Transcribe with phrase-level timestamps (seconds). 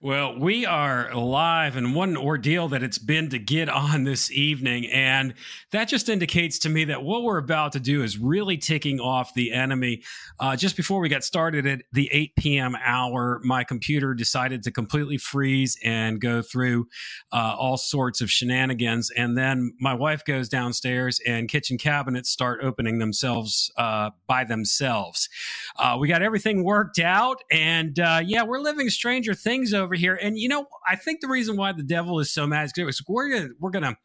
[0.00, 4.30] Well, we are live, and what an ordeal that it's been to get on this
[4.30, 4.86] evening.
[4.92, 5.34] And
[5.72, 9.34] that just indicates to me that what we're about to do is really ticking off
[9.34, 10.04] the enemy.
[10.38, 12.76] Uh, just before we got started at the 8 p.m.
[12.80, 16.86] hour, my computer decided to completely freeze and go through
[17.32, 19.10] uh, all sorts of shenanigans.
[19.10, 25.28] And then my wife goes downstairs, and kitchen cabinets start opening themselves uh, by themselves.
[25.76, 29.94] Uh, we got everything worked out, and uh, yeah, we're living stranger things over over
[29.94, 30.18] here.
[30.20, 33.02] And you know, I think the reason why the devil is so mad is because
[33.08, 33.96] we're gonna we're gonna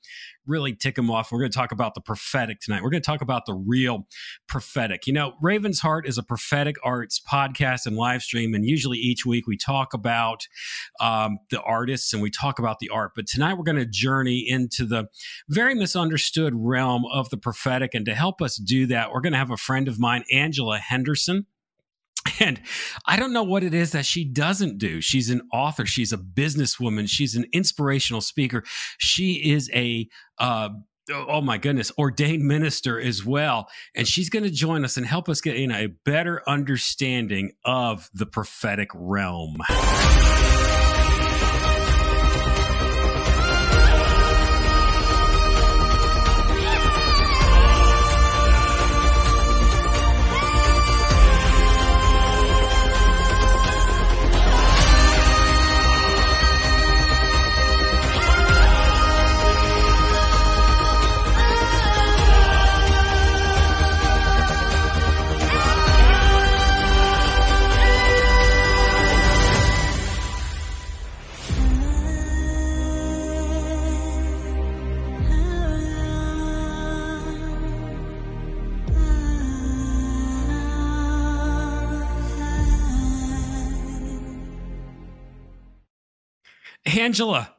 [0.46, 1.32] really tick him off.
[1.32, 2.84] We're gonna talk about the prophetic tonight.
[2.84, 4.08] We're gonna talk about the real
[4.48, 5.06] prophetic.
[5.06, 9.26] You know, Raven's Heart is a prophetic arts podcast and live stream, and usually each
[9.26, 10.48] week we talk about
[11.02, 13.12] um, the artists and we talk about the art.
[13.14, 15.10] But tonight we're gonna journey into the
[15.50, 19.52] very misunderstood realm of the prophetic, and to help us do that, we're gonna have
[19.52, 21.46] a friend of mine, Angela Henderson.
[22.40, 22.62] And
[23.06, 25.02] I don't know what it is that she doesn't do.
[25.02, 28.64] She's an author, she's a businesswoman, she's an inspirational speaker.
[28.98, 30.70] She is a uh,
[31.12, 33.70] oh my goodness, ordained minister as well.
[33.96, 38.10] And she's going to join us and help us get in a better understanding of
[38.14, 39.58] the prophetic realm.
[86.86, 87.54] Angela,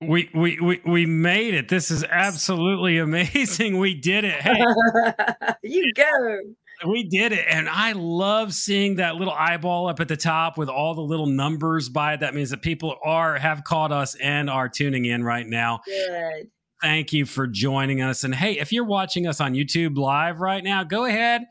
[0.00, 1.68] we we we we made it.
[1.68, 3.78] This is absolutely amazing.
[3.78, 4.40] We did it.
[4.40, 4.64] Hey,
[5.62, 6.38] you go.
[6.86, 10.68] We did it, and I love seeing that little eyeball up at the top with
[10.68, 12.20] all the little numbers by it.
[12.20, 15.80] That means that people are have caught us and are tuning in right now.
[15.86, 16.48] Good.
[16.80, 18.24] Thank you for joining us.
[18.24, 21.42] And hey, if you're watching us on YouTube live right now, go ahead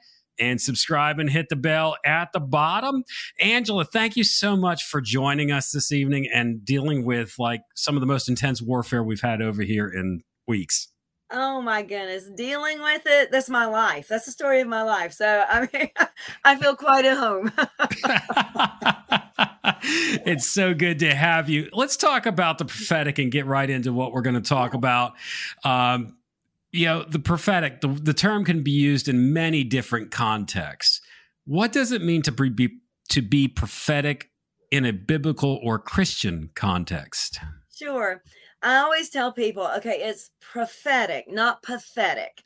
[0.42, 3.04] and subscribe and hit the bell at the bottom.
[3.40, 7.96] Angela, thank you so much for joining us this evening and dealing with like some
[7.96, 10.88] of the most intense warfare we've had over here in weeks.
[11.34, 14.10] Oh my goodness, dealing with it, that's my life.
[14.10, 15.14] That's the story of my life.
[15.14, 15.90] So, I mean,
[16.44, 17.54] I feel quite at home.
[20.26, 21.70] it's so good to have you.
[21.72, 25.14] Let's talk about the prophetic and get right into what we're going to talk about.
[25.64, 26.18] Um,
[26.72, 31.02] you know the prophetic the, the term can be used in many different contexts.
[31.46, 32.70] What does it mean to be
[33.10, 34.30] to be prophetic
[34.72, 37.40] in a biblical or christian context?
[37.76, 38.22] Sure.
[38.64, 42.42] I always tell people okay it's prophetic not pathetic.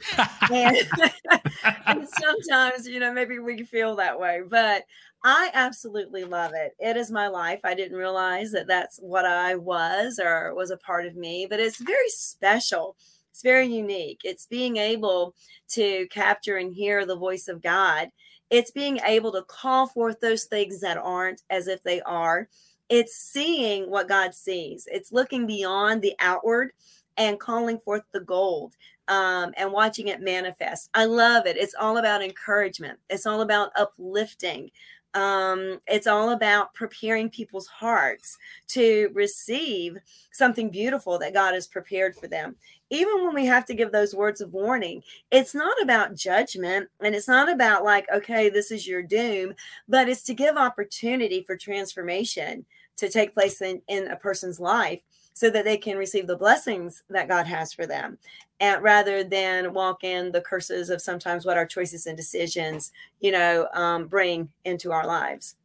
[0.52, 0.78] And,
[1.86, 4.86] and sometimes you know maybe we feel that way but
[5.28, 6.74] I absolutely love it.
[6.78, 7.62] It is my life.
[7.64, 11.60] I didn't realize that that's what I was or was a part of me, but
[11.60, 12.96] it's very special
[13.36, 14.22] it's very unique.
[14.24, 15.36] It's being able
[15.72, 18.08] to capture and hear the voice of God.
[18.50, 22.48] It's being able to call forth those things that aren't as if they are.
[22.88, 24.88] It's seeing what God sees.
[24.90, 26.72] It's looking beyond the outward
[27.18, 28.76] and calling forth the gold
[29.10, 30.90] um, and watching it manifest.
[30.94, 31.58] I love it.
[31.58, 33.00] It's all about encouragement.
[33.10, 34.72] It's all about uplifting.
[35.16, 38.38] Um, it's all about preparing people's hearts
[38.70, 39.98] to receive
[40.32, 42.58] something beautiful that God has prepared for them.
[42.96, 47.14] Even when we have to give those words of warning, it's not about judgment and
[47.14, 49.54] it's not about like, okay, this is your doom,
[49.88, 52.66] but it's to give opportunity for transformation
[52.98, 55.02] to take place in, in a person's life
[55.34, 58.18] so that they can receive the blessings that God has for them
[58.62, 63.32] and rather than walk in the curses of sometimes what our choices and decisions, you
[63.32, 65.56] know, um, bring into our lives.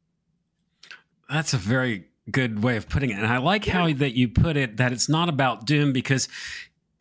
[1.28, 3.18] That's a very good way of putting it.
[3.18, 6.28] And I like how that you put it that it's not about doom because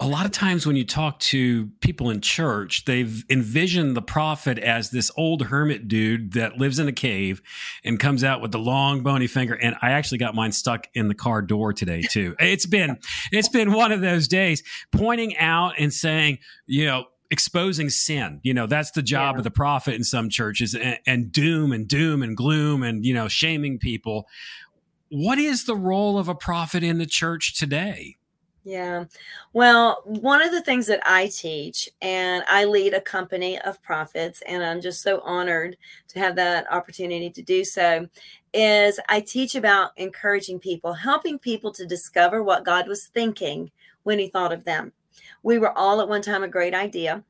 [0.01, 4.57] a lot of times when you talk to people in church, they've envisioned the prophet
[4.57, 7.41] as this old hermit dude that lives in a cave
[7.83, 9.55] and comes out with the long bony finger.
[9.55, 12.35] And I actually got mine stuck in the car door today too.
[12.49, 12.97] It's been,
[13.31, 18.39] it's been one of those days pointing out and saying, you know, exposing sin.
[18.43, 19.39] You know, that's the job yeah.
[19.39, 23.13] of the prophet in some churches and, and doom and doom and gloom and, you
[23.13, 24.27] know, shaming people.
[25.09, 28.18] What is the role of a prophet in the church today?
[28.65, 29.05] Yeah.
[29.53, 34.43] Well, one of the things that I teach, and I lead a company of prophets,
[34.47, 35.77] and I'm just so honored
[36.09, 38.07] to have that opportunity to do so.
[38.53, 43.71] is I teach about encouraging people, helping people to discover what God was thinking
[44.03, 44.91] when he thought of them.
[45.43, 47.23] We were all at one time a great idea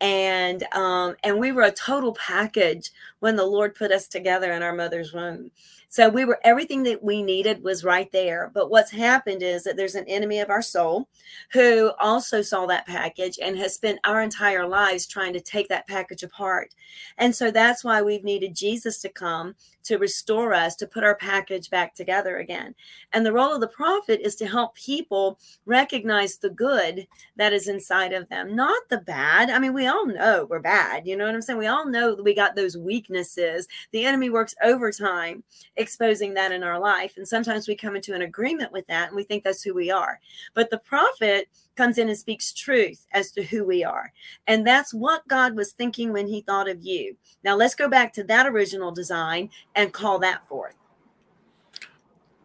[0.00, 2.90] and um and we were a total package
[3.20, 5.50] when the lord put us together in our mother's womb
[5.88, 8.50] so we were everything that we needed was right there.
[8.52, 11.08] But what's happened is that there's an enemy of our soul
[11.52, 15.86] who also saw that package and has spent our entire lives trying to take that
[15.86, 16.74] package apart.
[17.18, 19.54] And so that's why we've needed Jesus to come
[19.86, 22.74] to restore us, to put our package back together again.
[23.12, 27.06] And the role of the prophet is to help people recognize the good
[27.36, 29.48] that is inside of them, not the bad.
[29.48, 31.06] I mean, we all know we're bad.
[31.06, 31.58] You know what I'm saying?
[31.58, 33.68] We all know that we got those weaknesses.
[33.92, 35.44] The enemy works overtime
[35.76, 37.14] exposing that in our life.
[37.16, 39.90] And sometimes we come into an agreement with that and we think that's who we
[39.90, 40.20] are.
[40.54, 44.12] But the prophet comes in and speaks truth as to who we are.
[44.46, 47.16] And that's what God was thinking when he thought of you.
[47.44, 50.74] Now let's go back to that original design and call that forth.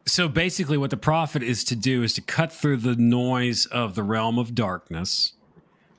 [0.05, 3.95] So basically, what the prophet is to do is to cut through the noise of
[3.95, 5.33] the realm of darkness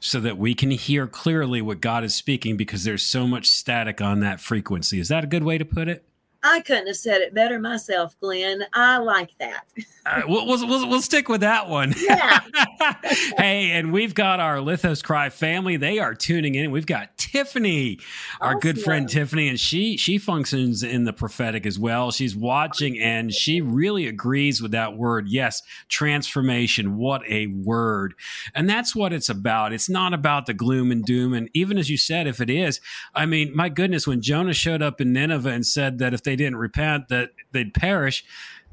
[0.00, 4.00] so that we can hear clearly what God is speaking because there's so much static
[4.00, 4.98] on that frequency.
[4.98, 6.04] Is that a good way to put it?
[6.42, 8.64] I couldn't have said it better myself, Glenn.
[8.72, 9.64] I like that.
[10.28, 11.94] we'll, we'll, we'll, we'll, stick with that one.
[11.96, 12.40] Yeah.
[13.36, 15.76] hey, and we've got our Lithos Cry family.
[15.76, 16.72] They are tuning in.
[16.72, 18.00] We've got Tiffany,
[18.40, 18.60] our awesome.
[18.60, 22.10] good friend Tiffany, and she she functions in the prophetic as well.
[22.10, 25.28] She's watching and she really agrees with that word.
[25.28, 26.96] Yes, transformation.
[26.96, 28.14] What a word.
[28.54, 29.72] And that's what it's about.
[29.72, 31.32] It's not about the gloom and doom.
[31.32, 32.80] And even as you said, if it is,
[33.14, 36.31] I mean, my goodness, when Jonah showed up in Nineveh and said that if they
[36.36, 38.24] didn't repent, that they'd perish,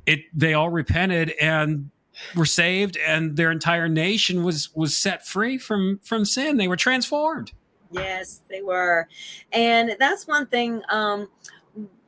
[0.05, 1.89] it they all repented and
[2.35, 6.57] were saved and their entire nation was was set free from from sin.
[6.57, 7.51] They were transformed.
[7.91, 9.07] Yes they were.
[9.51, 11.29] And that's one thing um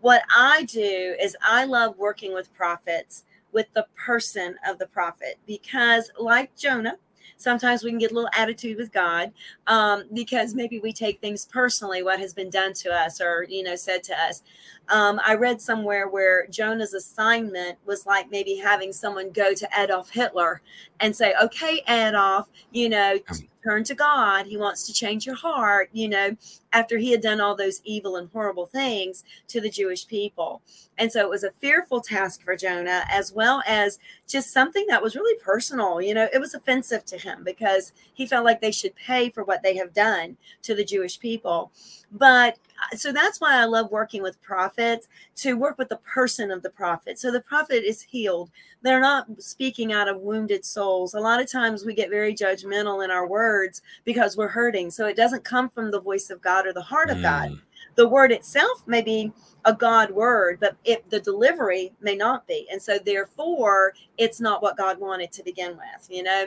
[0.02, 5.38] what i do is i love working with prophets with the person of the prophet
[5.46, 6.98] because like jonah
[7.42, 9.32] sometimes we can get a little attitude with God
[9.68, 13.64] um, because maybe we take things personally, what has been done to us or, you
[13.64, 14.44] know, said to us.
[14.90, 20.10] Um, I read somewhere where Jonah's assignment was like maybe having someone go to Adolf
[20.10, 20.62] Hitler
[21.00, 23.18] and say, okay, Adolf, you know,
[23.64, 24.46] turn to God.
[24.46, 26.36] He wants to change your heart, you know,
[26.74, 30.62] after he had done all those evil and horrible things to the Jewish people.
[30.98, 35.02] And so it was a fearful task for Jonah, as well as just something that
[35.02, 36.02] was really personal.
[36.02, 39.44] You know, it was offensive to him because he felt like they should pay for
[39.44, 41.72] what they have done to the Jewish people.
[42.12, 42.58] But
[42.96, 45.08] so that's why I love working with prophets
[45.38, 47.20] to work with the person of the prophet.
[47.20, 48.52] So the prophet is healed.
[48.82, 51.14] They're not speaking out of wounded souls.
[51.14, 54.92] A lot of times we get very judgmental in our words because we're hurting.
[54.92, 57.24] So it doesn't come from the voice of God or the heart of mm.
[57.24, 57.60] God.
[57.96, 59.32] The word itself may be
[59.66, 62.68] a God word, but it, the delivery may not be.
[62.72, 66.46] And so, therefore, it's not what God wanted to begin with, you know?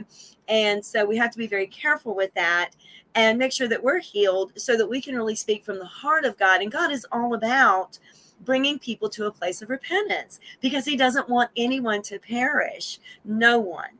[0.49, 2.71] And so, we have to be very careful with that
[3.15, 6.25] and make sure that we're healed so that we can really speak from the heart
[6.25, 6.61] of God.
[6.61, 7.99] And God is all about
[8.45, 13.59] bringing people to a place of repentance because He doesn't want anyone to perish, no
[13.59, 13.91] one.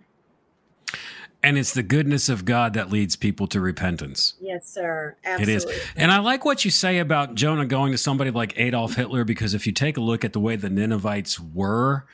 [1.45, 4.35] And it's the goodness of God that leads people to repentance.
[4.41, 5.17] Yes, sir.
[5.25, 5.55] Absolutely.
[5.55, 5.83] It is.
[5.95, 9.53] And I like what you say about Jonah going to somebody like Adolf Hitler because
[9.53, 12.07] if you take a look at the way the Ninevites were,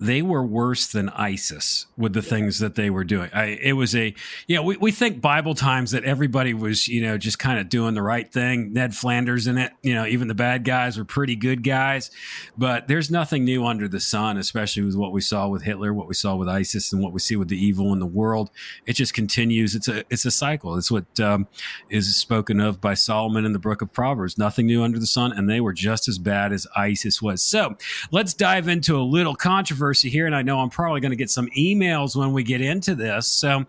[0.00, 3.30] they were worse than ISIS with the things that they were doing.
[3.34, 4.14] I, it was a,
[4.46, 7.68] you know, we, we think Bible times that everybody was, you know, just kind of
[7.68, 8.72] doing the right thing.
[8.72, 12.12] Ned Flanders in it, you know, even the bad guys were pretty good guys.
[12.56, 16.06] But there's nothing new under the sun, especially with what we saw with Hitler, what
[16.06, 18.50] we saw with ISIS, and what we see with the evil in the world.
[18.86, 19.74] It just continues.
[19.74, 20.76] It's a it's a cycle.
[20.76, 21.48] It's what um,
[21.90, 24.38] is spoken of by Solomon in the book of Proverbs.
[24.38, 27.42] Nothing new under the sun, and they were just as bad as ISIS was.
[27.42, 27.76] So
[28.12, 31.16] let's dive into a little controversy controversy here, and I know I'm probably going to
[31.16, 33.26] get some emails when we get into this.
[33.26, 33.64] So,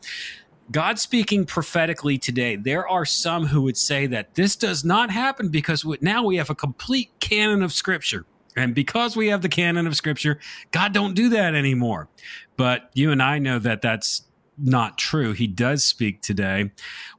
[0.72, 5.50] God speaking prophetically today, there are some who would say that this does not happen
[5.50, 8.26] because now we have a complete canon of Scripture.
[8.56, 10.40] And because we have the canon of Scripture,
[10.72, 12.08] God don't do that anymore.
[12.56, 14.24] But you and I know that that's
[14.58, 15.32] not true.
[15.32, 16.72] He does speak today.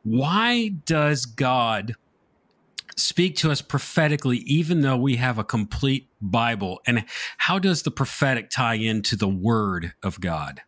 [0.04, 1.96] Why does God
[2.96, 6.80] speak to us prophetically, even though we have a complete Bible?
[6.86, 7.04] And
[7.38, 10.62] how does the prophetic tie into the Word of God?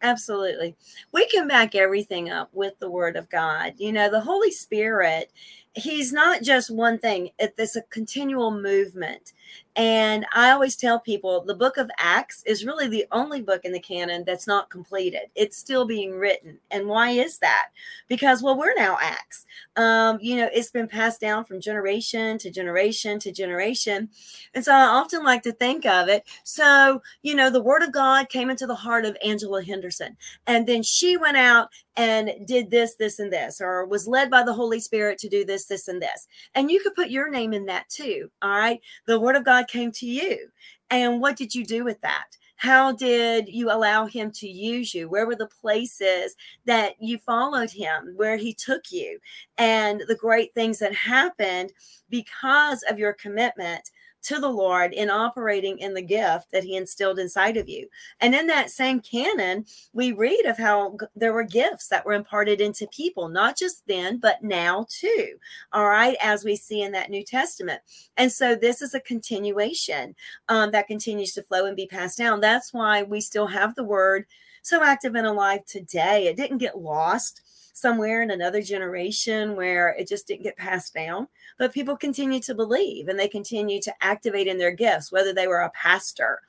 [0.00, 0.76] Absolutely.
[1.12, 3.74] We can back everything up with the Word of God.
[3.78, 5.32] You know, the Holy Spirit
[5.78, 9.32] he's not just one thing, it's a continual movement.
[9.78, 13.70] And I always tell people the book of Acts is really the only book in
[13.70, 15.30] the canon that's not completed.
[15.36, 16.58] It's still being written.
[16.72, 17.68] And why is that?
[18.08, 19.46] Because, well, we're now Acts.
[19.76, 24.08] Um, you know, it's been passed down from generation to generation to generation.
[24.52, 26.24] And so I often like to think of it.
[26.42, 30.16] So, you know, the word of God came into the heart of Angela Henderson.
[30.48, 34.44] And then she went out and did this, this, and this, or was led by
[34.44, 36.28] the Holy Spirit to do this, this, and this.
[36.54, 38.30] And you could put your name in that too.
[38.40, 38.80] All right.
[39.06, 40.48] The word of God came to you.
[40.90, 42.36] And what did you do with that?
[42.54, 45.08] How did you allow him to use you?
[45.08, 49.18] Where were the places that you followed him, where he took you,
[49.58, 51.72] and the great things that happened
[52.10, 53.90] because of your commitment
[54.22, 57.88] to the Lord in operating in the gift that He instilled inside of you.
[58.20, 62.60] And in that same canon, we read of how there were gifts that were imparted
[62.60, 65.34] into people, not just then, but now too.
[65.72, 67.80] All right, as we see in that New Testament.
[68.16, 70.14] And so this is a continuation
[70.48, 72.40] um, that continues to flow and be passed down.
[72.40, 74.26] That's why we still have the word
[74.62, 76.26] so active and alive today.
[76.26, 77.42] It didn't get lost
[77.80, 81.28] somewhere in another generation where it just didn't get passed down.
[81.58, 85.46] But people continue to believe and they continue to activate in their gifts, whether they
[85.46, 86.40] were a pastor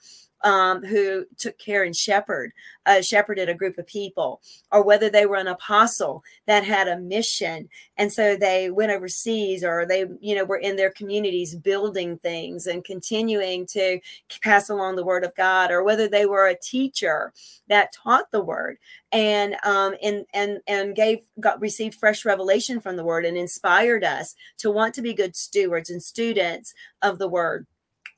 [0.44, 2.52] um, who took care and shepherd,
[2.86, 4.42] uh, shepherded a group of people,
[4.72, 7.68] or whether they were an apostle that had a mission,
[7.98, 12.68] and so they went overseas, or they, you know, were in their communities building things
[12.68, 14.00] and continuing to
[14.42, 17.34] pass along the word of God, or whether they were a teacher
[17.68, 18.78] that taught the word
[19.12, 24.04] and um, and and and gave got received fresh revelation from the word and inspired
[24.04, 27.66] us to want to be good stewards and students of the word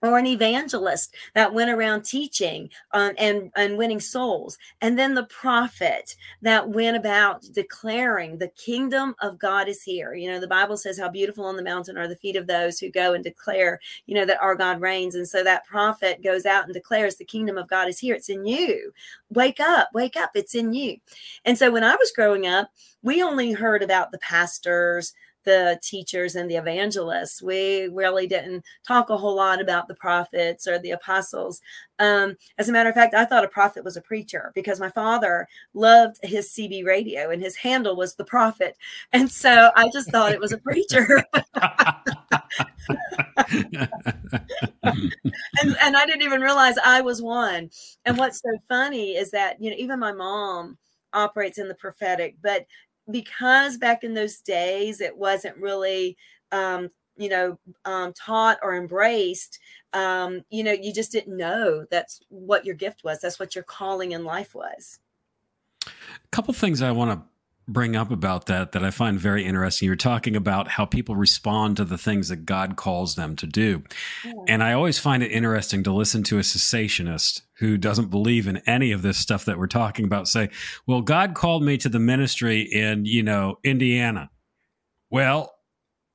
[0.01, 4.58] or an evangelist that went around teaching um, and, and winning souls.
[4.81, 10.13] And then the prophet that went about declaring the kingdom of God is here.
[10.13, 12.79] You know, the Bible says how beautiful on the mountain are the feet of those
[12.79, 15.15] who go and declare, you know, that our God reigns.
[15.15, 18.15] And so that prophet goes out and declares the kingdom of God is here.
[18.15, 18.91] It's in you.
[19.29, 20.31] Wake up, wake up.
[20.36, 20.98] It's in you.
[21.46, 22.72] And so when I was growing up,
[23.03, 27.41] we only heard about the pastors, the teachers and the evangelists.
[27.41, 31.62] We really didn't talk a whole lot about the prophets or the apostles.
[32.00, 34.89] Um, as a matter of fact, I thought a prophet was a preacher because my
[34.89, 38.75] father loved his CB radio and his handle was the prophet.
[39.13, 41.24] And so I just thought it was a preacher.
[44.83, 47.69] and, and I didn't even realize I was one.
[48.05, 50.77] And what's so funny is that, you know, even my mom
[51.13, 52.65] operates in the prophetic, but
[53.12, 56.18] because back in those days it wasn't really
[56.51, 59.60] um, you know um, taught or embraced
[59.94, 63.63] um, you know you just didn't know that's what your gift was that's what your
[63.63, 65.00] calling in life was.
[65.86, 67.27] A couple things i want to
[67.68, 69.86] bring up about that that I find very interesting.
[69.86, 73.84] You're talking about how people respond to the things that God calls them to do.
[74.25, 74.34] Yeah.
[74.48, 78.58] And I always find it interesting to listen to a cessationist who doesn't believe in
[78.68, 80.50] any of this stuff that we're talking about say,
[80.88, 84.30] "Well, God called me to the ministry in, you know, Indiana."
[85.10, 85.53] Well,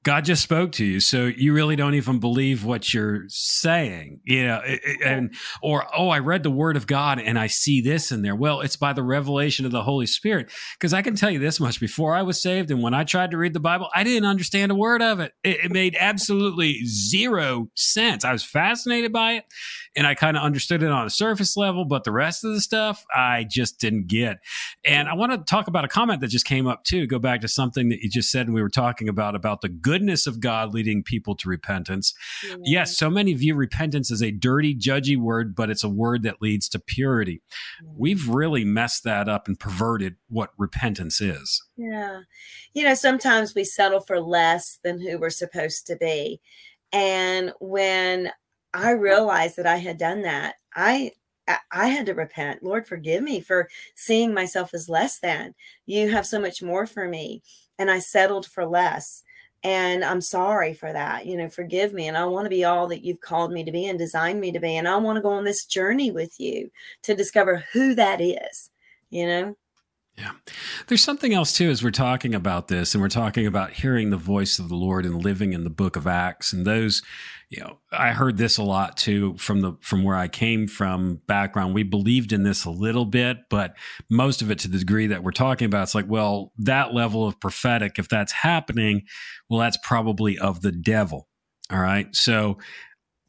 [0.07, 4.47] God just spoke to you, so you really don't even believe what you're saying, you
[4.47, 4.63] know.
[5.05, 8.37] And or oh, I read the Word of God and I see this in there.
[8.37, 10.53] Well, it's by the revelation of the Holy Spirit.
[10.79, 13.33] Because I can tell you this much: before I was saved, and when I tried
[13.33, 15.33] to read the Bible, I didn't understand a word of it.
[15.43, 18.25] It, it made absolutely zero sense.
[18.25, 19.45] I was fascinated by it,
[19.97, 22.61] and I kind of understood it on a surface level, but the rest of the
[22.61, 24.39] stuff I just didn't get.
[24.85, 27.07] And I want to talk about a comment that just came up too.
[27.07, 29.69] Go back to something that you just said, and we were talking about about the
[29.69, 32.15] goodness of God leading people to repentance.
[32.63, 36.43] Yes, so many view repentance as a dirty, judgy word, but it's a word that
[36.43, 37.43] leads to purity.
[37.83, 37.95] Mm-hmm.
[37.99, 41.63] We've really messed that up and perverted what repentance is.
[41.77, 42.21] Yeah.
[42.75, 46.41] You know, sometimes we settle for less than who we're supposed to be.
[46.93, 48.31] And when
[48.75, 51.13] I realized that I had done that, I
[51.71, 52.65] I had to repent.
[52.65, 55.55] Lord, forgive me for seeing myself as less than.
[55.87, 57.43] You have so much more for me.
[57.79, 59.23] And I settled for less
[59.67, 62.87] and i'm sorry for that you know forgive me and i want to be all
[62.87, 65.23] that you've called me to be and designed me to be and i want to
[65.23, 66.71] go on this journey with you
[67.03, 68.71] to discover who that is
[69.11, 69.57] you know
[70.19, 70.31] yeah.
[70.87, 74.17] There's something else too as we're talking about this and we're talking about hearing the
[74.17, 77.03] voice of the Lord and living in the book of Acts and those
[77.49, 81.21] you know I heard this a lot too from the from where I came from
[81.27, 83.75] background we believed in this a little bit but
[84.11, 87.27] most of it to the degree that we're talking about it's like well that level
[87.27, 89.03] of prophetic if that's happening
[89.49, 91.29] well that's probably of the devil
[91.71, 92.59] all right so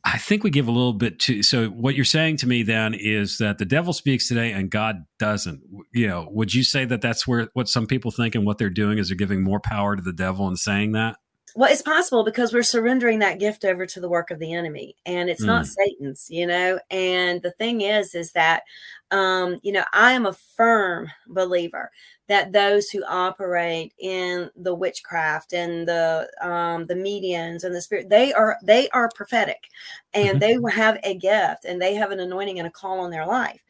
[0.04, 1.44] I think we give a little bit to.
[1.44, 5.04] So what you're saying to me then is that the devil speaks today and God
[5.20, 5.62] doesn't.
[5.94, 8.70] You know, would you say that that's where what some people think and what they're
[8.70, 11.18] doing is they're giving more power to the devil and saying that?
[11.56, 14.96] Well, it's possible because we're surrendering that gift over to the work of the enemy,
[15.06, 15.48] and it's mm.
[15.48, 16.80] not Satan's, you know.
[16.92, 18.64] And the thing is, is that,
[19.12, 21.92] um, you know, I am a firm believer
[22.28, 28.10] that those who operate in the witchcraft and the um, the medians and the spirit,
[28.10, 29.70] they are they are prophetic,
[30.14, 30.62] and mm-hmm.
[30.62, 33.62] they have a gift, and they have an anointing and a call on their life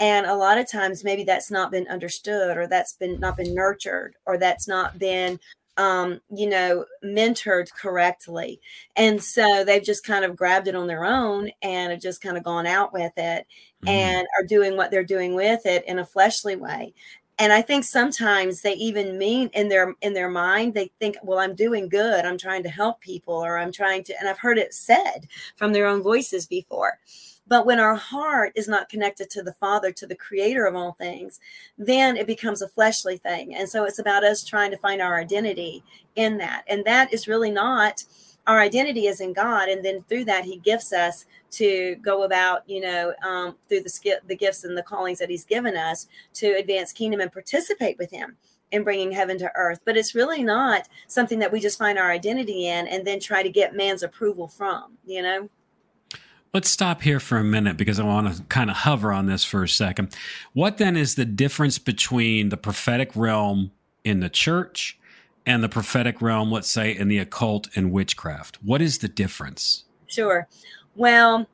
[0.00, 3.54] and a lot of times maybe that's not been understood or that's been not been
[3.54, 5.38] nurtured or that's not been
[5.78, 8.60] um, you know, mentored correctly.
[8.96, 12.36] And so they've just kind of grabbed it on their own and have just kind
[12.36, 13.46] of gone out with it
[13.82, 13.88] mm-hmm.
[13.88, 16.92] and are doing what they're doing with it in a fleshly way.
[17.40, 21.38] And I think sometimes they even mean in their in their mind they think, well,
[21.38, 22.24] I'm doing good.
[22.24, 24.18] I'm trying to help people, or I'm trying to.
[24.18, 26.98] And I've heard it said from their own voices before.
[27.48, 30.92] But when our heart is not connected to the Father, to the creator of all
[30.92, 31.40] things,
[31.78, 33.54] then it becomes a fleshly thing.
[33.54, 35.82] And so it's about us trying to find our identity
[36.14, 36.64] in that.
[36.68, 38.04] And that is really not
[38.48, 39.68] our identity is in God.
[39.68, 44.20] And then through that, He gifts us to go about, you know, um, through the,
[44.26, 48.10] the gifts and the callings that He's given us to advance kingdom and participate with
[48.10, 48.36] Him
[48.72, 49.80] in bringing heaven to earth.
[49.84, 53.42] But it's really not something that we just find our identity in and then try
[53.42, 55.48] to get man's approval from, you know?
[56.54, 59.44] Let's stop here for a minute because I want to kind of hover on this
[59.44, 60.16] for a second.
[60.54, 63.70] What then is the difference between the prophetic realm
[64.02, 64.98] in the church
[65.44, 68.58] and the prophetic realm, let's say, in the occult and witchcraft?
[68.62, 69.84] What is the difference?
[70.06, 70.48] Sure.
[70.96, 71.46] Well,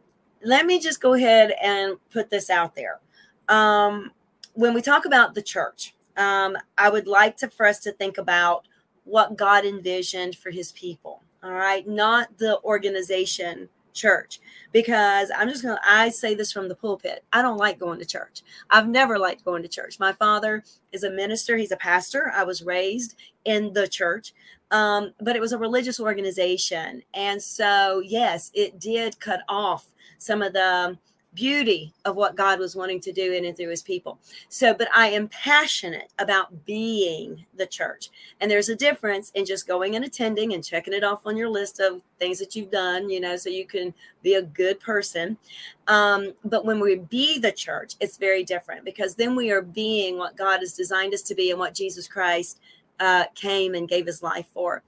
[0.44, 3.00] let me just go ahead and put this out there.
[3.48, 4.12] Um,
[4.52, 8.16] when we talk about the church, um, I would like to for us to think
[8.16, 8.68] about
[9.02, 11.22] what God envisioned for his people.
[11.42, 14.40] All right, not the organization church
[14.72, 17.24] because I'm just going to, I say this from the pulpit.
[17.32, 18.42] I don't like going to church.
[18.70, 19.98] I've never liked going to church.
[19.98, 22.30] My father is a minister, he's a pastor.
[22.34, 24.34] I was raised in the church,
[24.70, 27.02] um, but it was a religious organization.
[27.14, 29.86] And so, yes, it did cut off
[30.18, 30.98] some of the,
[31.34, 34.18] beauty of what God was wanting to do in and through his people.
[34.48, 38.10] So, but I am passionate about being the church.
[38.40, 41.48] And there's a difference in just going and attending and checking it off on your
[41.48, 45.36] list of things that you've done, you know, so you can be a good person.
[45.88, 50.18] Um, but when we be the church, it's very different because then we are being
[50.18, 52.60] what God has designed us to be and what Jesus Christ
[53.00, 54.82] uh, came and gave his life for.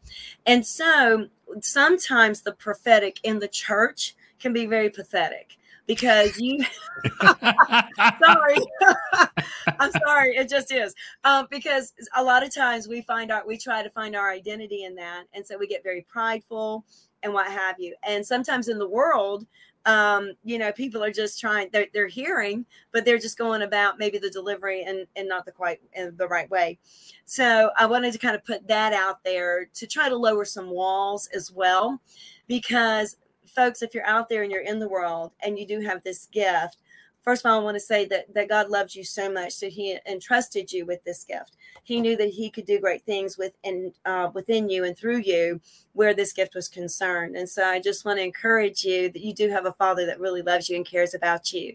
[0.46, 1.28] And so
[1.60, 5.56] sometimes the prophetic in the church can be very pathetic
[5.86, 6.64] because you
[7.22, 8.56] sorry.
[9.78, 10.36] I'm sorry.
[10.36, 10.94] It just is.
[11.24, 14.84] Um, because a lot of times we find out we try to find our identity
[14.84, 16.84] in that and so we get very prideful
[17.22, 17.94] and what have you.
[18.02, 19.46] And sometimes in the world
[19.84, 24.00] um, you know people are just trying they're, they're hearing but they're just going about
[24.00, 26.78] maybe the delivery and, and not the quite in the right way.
[27.24, 30.70] So i wanted to kind of put that out there to try to lower some
[30.70, 32.00] walls as well
[32.48, 33.16] because
[33.56, 36.26] folks, if you're out there and you're in the world and you do have this
[36.26, 36.76] gift,
[37.22, 39.72] first of all, I want to say that, that God loves you so much that
[39.72, 41.56] He entrusted you with this gift.
[41.82, 45.60] He knew that He could do great things within uh, within you and through you
[45.94, 47.34] where this gift was concerned.
[47.34, 50.20] And so I just want to encourage you that you do have a Father that
[50.20, 51.74] really loves you and cares about you,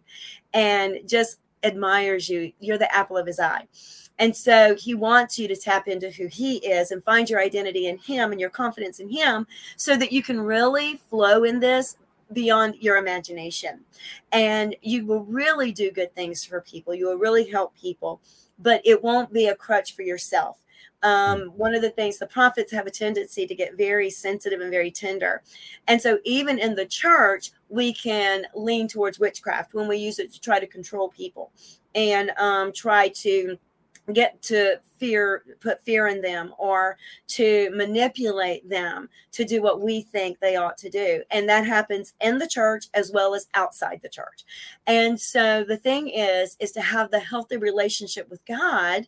[0.53, 2.53] and just admires you.
[2.59, 3.67] You're the apple of His eye.
[4.21, 7.87] And so he wants you to tap into who he is and find your identity
[7.87, 11.97] in him and your confidence in him so that you can really flow in this
[12.31, 13.79] beyond your imagination.
[14.31, 16.93] And you will really do good things for people.
[16.93, 18.21] You will really help people,
[18.59, 20.63] but it won't be a crutch for yourself.
[21.01, 24.69] Um, one of the things the prophets have a tendency to get very sensitive and
[24.69, 25.41] very tender.
[25.87, 30.31] And so, even in the church, we can lean towards witchcraft when we use it
[30.33, 31.51] to try to control people
[31.95, 33.57] and um, try to
[34.13, 36.97] get to fear put fear in them or
[37.27, 41.23] to manipulate them to do what we think they ought to do.
[41.31, 44.45] And that happens in the church as well as outside the church.
[44.87, 49.07] And so the thing is is to have the healthy relationship with god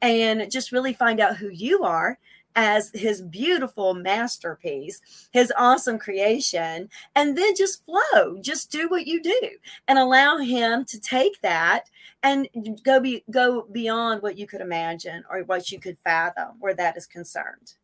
[0.00, 2.18] and just really find out who you are
[2.58, 9.22] as his beautiful masterpiece, his awesome creation, and then just flow, just do what you
[9.22, 9.50] do
[9.86, 11.84] and allow him to take that
[12.24, 12.48] and
[12.82, 16.96] go be go beyond what you could imagine or what you could fathom where that
[16.96, 17.74] is concerned.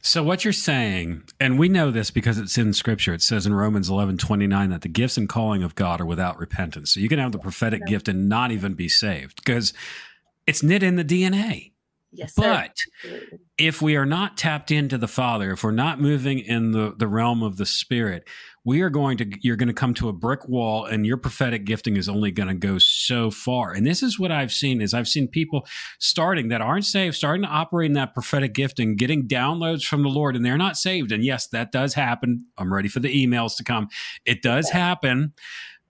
[0.00, 3.54] So what you're saying, and we know this because it's in scripture, it says in
[3.54, 6.94] Romans 11, 29 that the gifts and calling of God are without repentance.
[6.94, 7.94] So you can have the prophetic yeah.
[7.94, 9.74] gift and not even be saved because
[10.46, 11.72] it's knit in the DNA.
[12.14, 12.76] Yes, but
[13.58, 17.08] if we are not tapped into the Father, if we're not moving in the, the
[17.08, 18.28] realm of the Spirit,
[18.64, 21.64] we are going to you're going to come to a brick wall and your prophetic
[21.64, 23.72] gifting is only going to go so far.
[23.72, 25.66] And this is what i've seen is i've seen people
[25.98, 30.08] starting that aren't saved starting to operate in that prophetic gifting getting downloads from the
[30.08, 31.12] lord and they're not saved.
[31.12, 32.46] And yes that does happen.
[32.56, 33.88] I'm ready for the emails to come.
[34.24, 35.34] It does happen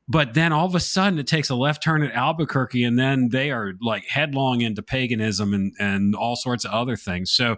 [0.09, 3.31] but then all of a sudden it takes a left turn at albuquerque and then
[3.31, 7.31] they are like headlong into paganism and and all sorts of other things.
[7.31, 7.57] So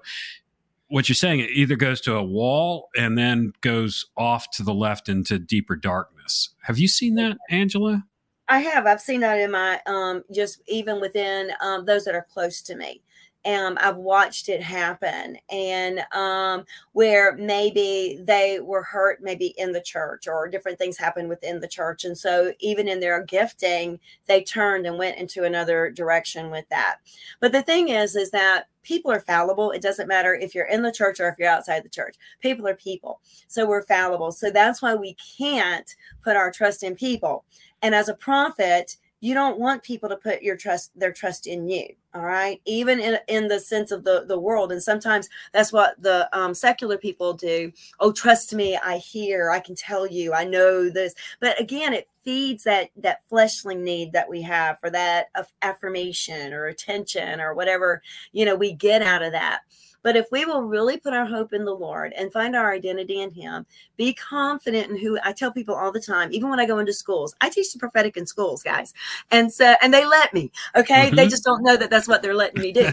[0.89, 4.75] what you're saying it either goes to a wall and then goes off to the
[4.75, 6.51] left into deeper darkness.
[6.63, 8.05] Have you seen that angela?
[8.49, 8.87] I have.
[8.87, 12.77] I've seen that in my um just even within um those that are close to
[12.77, 13.03] me
[13.47, 19.81] um, I've watched it happen, and um, where maybe they were hurt, maybe in the
[19.81, 24.43] church, or different things happened within the church, and so even in their gifting, they
[24.43, 26.97] turned and went into another direction with that.
[27.41, 29.73] But the thing is, is that people are fallible.
[29.73, 32.17] It doesn't matter if you're in the church or if you're outside the church.
[32.41, 34.33] People are people, so we're fallible.
[34.33, 37.45] So that's why we can't put our trust in people.
[37.83, 41.69] And as a prophet, you don't want people to put your trust their trust in
[41.69, 42.63] you all right?
[42.65, 44.73] Even in, in the sense of the the world.
[44.73, 47.71] And sometimes that's what the um, secular people do.
[48.01, 51.15] Oh trust me i hear i can tell you i know this.
[51.41, 55.27] But again it feeds that that fleshly need that we have for that
[55.63, 59.61] affirmation or attention or whatever you know we get out of that
[60.07, 63.23] but if we will really put our hope in the Lord and find our identity
[63.23, 63.67] in Him,
[63.97, 66.93] be confident in who I tell people all the time, even when I go into
[66.93, 68.95] schools, I teach the prophetic in schools, guys.
[69.33, 71.07] And so, and they let me, okay?
[71.07, 71.17] Mm-hmm.
[71.17, 72.85] They just don't know that that's what they're letting me do.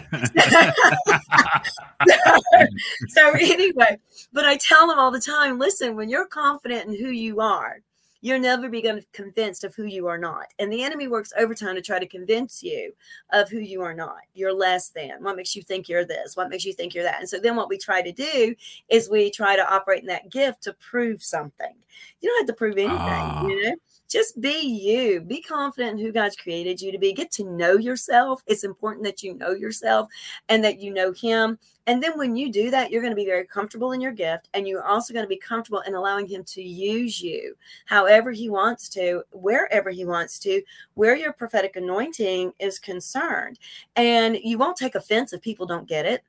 [3.10, 3.96] so, anyway,
[4.32, 7.78] but I tell them all the time listen, when you're confident in who you are,
[8.24, 8.82] you'll never be
[9.12, 10.46] convinced of who you are not.
[10.58, 12.94] And the enemy works overtime to try to convince you
[13.34, 14.16] of who you are not.
[14.32, 15.22] You're less than.
[15.22, 16.34] What makes you think you're this?
[16.34, 17.20] What makes you think you're that?
[17.20, 18.54] And so then what we try to do
[18.88, 21.74] is we try to operate in that gift to prove something.
[22.22, 23.44] You don't have to prove anything, uh.
[23.46, 23.74] you know?
[24.08, 27.76] Just be you be confident in who god's created you to be get to know
[27.76, 30.08] yourself it's important that you know yourself
[30.48, 33.26] and that you know him and then when you do that, you're going to be
[33.26, 34.48] very comfortable in your gift.
[34.54, 38.48] And you're also going to be comfortable in allowing him to use you however he
[38.48, 40.62] wants to, wherever he wants to,
[40.94, 43.58] where your prophetic anointing is concerned.
[43.96, 46.22] And you won't take offense if people don't get it.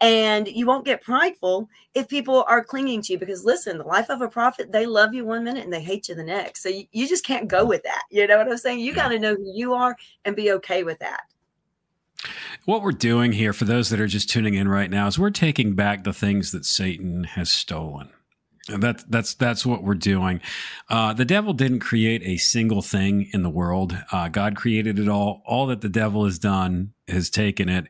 [0.00, 4.10] And you won't get prideful if people are clinging to you because listen, the life
[4.10, 6.62] of a prophet, they love you one minute and they hate you the next.
[6.62, 8.02] So you, you just can't go with that.
[8.10, 8.78] You know what I'm saying?
[8.78, 11.22] You got to know who you are and be okay with that.
[12.64, 15.30] What we're doing here, for those that are just tuning in right now, is we're
[15.30, 18.10] taking back the things that Satan has stolen.
[18.68, 20.42] And that, that's that's what we're doing.
[20.90, 23.96] Uh, the devil didn't create a single thing in the world.
[24.12, 25.42] Uh, God created it all.
[25.46, 27.86] All that the devil has done has taken it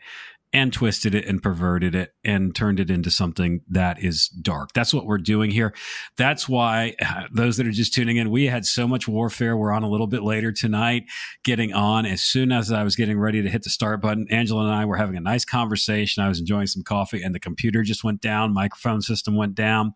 [0.58, 4.72] and twisted it and perverted it and turned it into something that is dark.
[4.72, 5.72] That's what we're doing here.
[6.16, 9.56] That's why uh, those that are just tuning in, we had so much warfare.
[9.56, 11.04] We're on a little bit later tonight,
[11.44, 12.06] getting on.
[12.06, 14.84] As soon as I was getting ready to hit the start button, Angela and I
[14.84, 16.24] were having a nice conversation.
[16.24, 19.94] I was enjoying some coffee and the computer just went down, microphone system went down.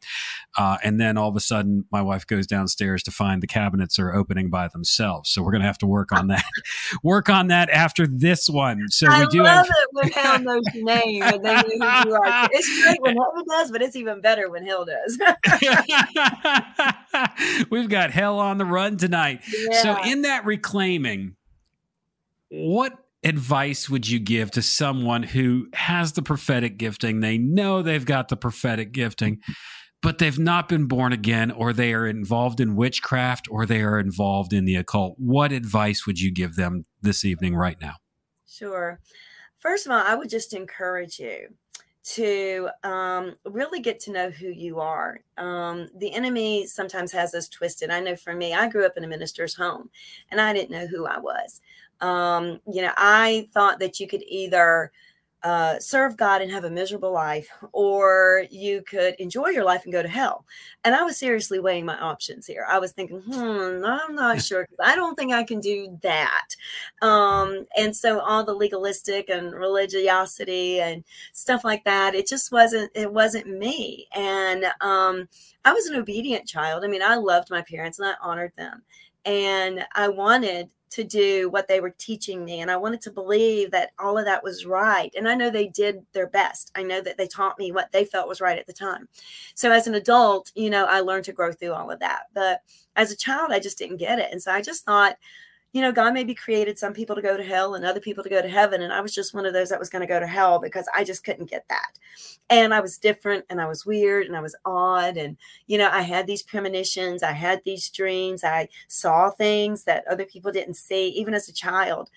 [0.56, 3.98] Uh, and then all of a sudden, my wife goes downstairs to find the cabinets
[3.98, 5.28] are opening by themselves.
[5.28, 6.44] So we're going to have to work on that,
[7.02, 8.88] work on that after this one.
[8.90, 9.68] So I we do have
[10.52, 12.48] knows your name and they who you are.
[12.52, 15.18] It's great when Hilda does, but it's even better when Hill does.
[17.70, 19.42] We've got hell on the run tonight.
[19.52, 19.82] Yeah.
[19.82, 21.36] So, in that reclaiming,
[22.50, 22.92] what
[23.24, 27.20] advice would you give to someone who has the prophetic gifting?
[27.20, 29.40] They know they've got the prophetic gifting,
[30.02, 33.98] but they've not been born again, or they are involved in witchcraft, or they are
[33.98, 35.14] involved in the occult.
[35.18, 37.94] What advice would you give them this evening, right now?
[38.46, 39.00] Sure.
[39.62, 41.46] First of all, I would just encourage you
[42.02, 45.20] to um, really get to know who you are.
[45.38, 47.88] Um, the enemy sometimes has us twisted.
[47.88, 49.88] I know for me, I grew up in a minister's home
[50.32, 51.60] and I didn't know who I was.
[52.00, 54.90] Um, you know, I thought that you could either
[55.44, 59.92] uh, serve God and have a miserable life, or you could enjoy your life and
[59.92, 60.44] go to hell.
[60.84, 62.64] And I was seriously weighing my options here.
[62.68, 66.48] I was thinking, hmm, I'm not sure I don't think I can do that.
[67.00, 71.02] Um, and so all the legalistic and religiosity and
[71.32, 72.90] stuff like that, it just wasn't.
[72.94, 74.06] It wasn't me.
[74.14, 75.28] And um,
[75.64, 76.84] I was an obedient child.
[76.84, 78.82] I mean, I loved my parents and I honored them,
[79.24, 82.60] and I wanted to do what they were teaching me.
[82.60, 85.12] And I wanted to believe that all of that was right.
[85.16, 86.70] And I know they did their best.
[86.74, 89.08] I know that they taught me what they felt was right at the time.
[89.54, 92.24] So as an adult, you know, I learned to grow through all of that.
[92.34, 92.60] But
[92.96, 94.28] as a child, I just didn't get it.
[94.30, 95.16] And so I just thought,
[95.72, 98.30] you know, God maybe created some people to go to hell and other people to
[98.30, 98.82] go to heaven.
[98.82, 100.86] And I was just one of those that was going to go to hell because
[100.94, 101.98] I just couldn't get that.
[102.50, 105.16] And I was different and I was weird and I was odd.
[105.16, 110.04] And, you know, I had these premonitions, I had these dreams, I saw things that
[110.10, 112.10] other people didn't see, even as a child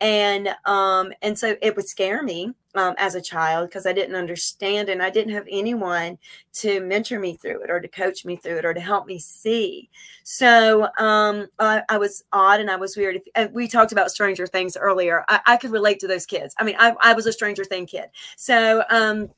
[0.00, 4.14] and um and so it would scare me um, as a child because I didn't
[4.14, 6.18] understand and I didn't have anyone
[6.54, 9.18] to mentor me through it or to coach me through it or to help me
[9.18, 9.88] see.
[10.22, 13.20] So um, I, I, was odd and I was weird.
[13.34, 15.24] If, we talked about Stranger Things earlier.
[15.28, 16.54] I, I, could relate to those kids.
[16.58, 18.06] I mean, I, I was a Stranger Thing kid.
[18.36, 19.30] So um,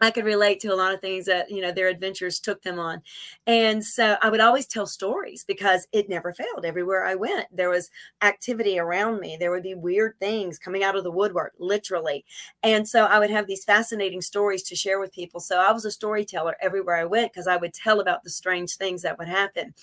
[0.00, 2.78] I could relate to a lot of things that, you know, their adventures took them
[2.78, 3.02] on.
[3.46, 6.64] And so I would always tell stories because it never failed.
[6.64, 7.90] Everywhere I went, there was
[8.22, 9.36] activity around me.
[9.38, 12.24] There would be weird things coming out of the woodwork, literally.
[12.62, 15.40] And so I would have these fascinating stories to share with people.
[15.40, 18.76] So I was a storyteller everywhere I went because I would tell about the strange
[18.76, 19.74] things that would happen.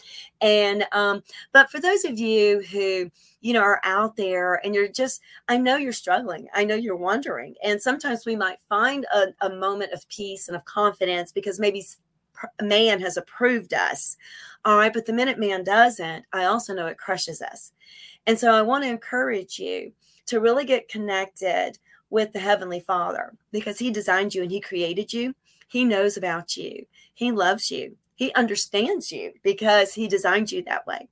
[0.41, 4.87] And, um, but for those of you who, you know, are out there and you're
[4.87, 6.47] just, I know you're struggling.
[6.53, 7.55] I know you're wondering.
[7.63, 11.85] And sometimes we might find a, a moment of peace and of confidence because maybe
[12.61, 14.17] man has approved us.
[14.65, 14.93] All right.
[14.93, 17.71] But the minute man doesn't, I also know it crushes us.
[18.25, 19.93] And so I want to encourage you
[20.27, 25.13] to really get connected with the Heavenly Father because He designed you and He created
[25.13, 25.33] you.
[25.67, 26.85] He knows about you.
[27.13, 27.97] He loves you.
[28.17, 31.07] He understands you because he designed you that way.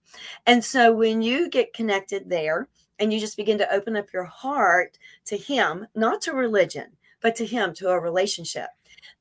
[0.47, 4.23] And so when you get connected there and you just begin to open up your
[4.23, 6.87] heart to him, not to religion,
[7.21, 8.69] but to him, to a relationship,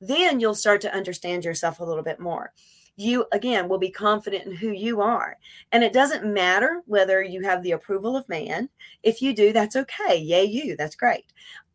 [0.06, 2.52] then you'll start to understand yourself a little bit more
[2.96, 5.36] you again will be confident in who you are.
[5.72, 8.68] And it doesn't matter whether you have the approval of man.
[9.02, 10.16] If you do, that's okay.
[10.16, 10.76] Yay, you.
[10.76, 11.32] That's great.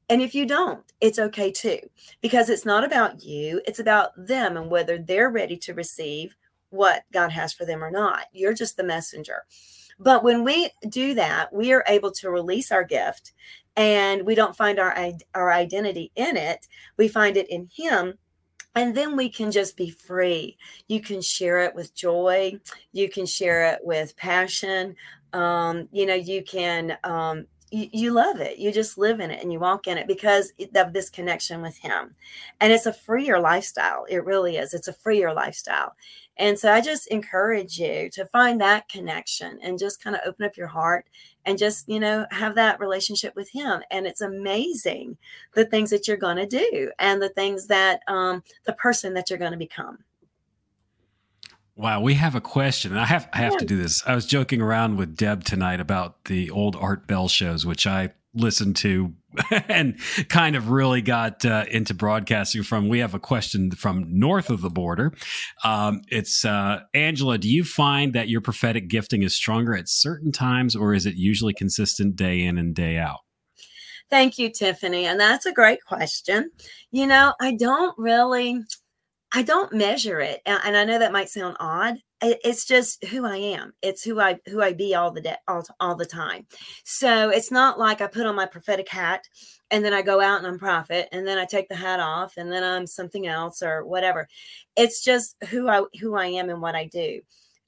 [0.09, 1.79] And if you don't, it's okay too,
[2.21, 6.35] because it's not about you, it's about them and whether they're ready to receive
[6.71, 8.25] what God has for them or not.
[8.33, 9.43] You're just the messenger.
[9.99, 13.33] But when we do that, we are able to release our gift
[13.79, 14.93] and we don't find our,
[15.33, 16.67] our identity in it.
[16.97, 18.15] We find it in Him.
[18.75, 20.57] And then we can just be free.
[20.89, 22.59] You can share it with joy.
[22.91, 24.95] You can share it with passion.
[25.31, 28.57] Um, you know, you can um, you, you love it.
[28.57, 31.77] You just live in it and you walk in it because of this connection with
[31.77, 32.15] Him.
[32.59, 34.05] And it's a freer lifestyle.
[34.09, 34.73] It really is.
[34.73, 35.95] It's a freer lifestyle.
[36.37, 40.45] And so I just encourage you to find that connection and just kind of open
[40.45, 41.05] up your heart
[41.45, 43.81] and just, you know, have that relationship with Him.
[43.91, 45.17] And it's amazing
[45.53, 49.29] the things that you're going to do and the things that um, the person that
[49.29, 49.99] you're going to become.
[51.79, 52.97] Wow, we have a question.
[52.97, 54.03] I have I have to do this.
[54.05, 58.09] I was joking around with Deb tonight about the old Art Bell shows, which I
[58.33, 59.13] listened to
[59.69, 62.89] and kind of really got uh, into broadcasting from.
[62.89, 65.13] We have a question from north of the border.
[65.63, 67.37] Um, it's uh, Angela.
[67.37, 71.15] Do you find that your prophetic gifting is stronger at certain times, or is it
[71.15, 73.19] usually consistent day in and day out?
[74.09, 75.05] Thank you, Tiffany.
[75.05, 76.51] And that's a great question.
[76.91, 78.63] You know, I don't really
[79.31, 81.97] I don't measure it, and I know that might sound odd.
[82.21, 83.73] It's just who I am.
[83.81, 86.47] It's who I who I be all the day, all, all the time.
[86.83, 89.23] So it's not like I put on my prophetic hat
[89.71, 92.37] and then I go out and I'm prophet, and then I take the hat off
[92.37, 94.27] and then I'm something else or whatever.
[94.75, 97.21] It's just who I who I am and what I do.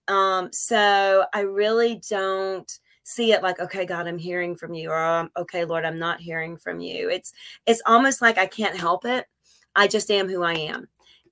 [0.07, 2.69] Um, so I really don't
[3.03, 6.21] see it like okay god i'm hearing from you or um, okay lord i'm not
[6.21, 7.33] hearing from you it's
[7.65, 9.25] it's almost like i can't help it
[9.75, 10.87] i just am who i am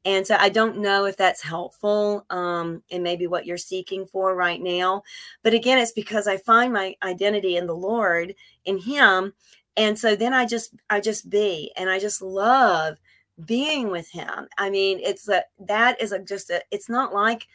[0.06, 4.34] and so I don't know if that's helpful um, and maybe what you're seeking for
[4.36, 5.04] right now.
[5.44, 8.34] But again, it's because I find my identity in the Lord,
[8.66, 9.34] in Him.
[9.76, 12.98] And so then I just, I just be, and I just love
[13.46, 14.48] being with Him.
[14.58, 17.48] I mean, it's a, that is a, just a, it's not like,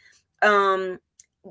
[0.43, 0.99] um,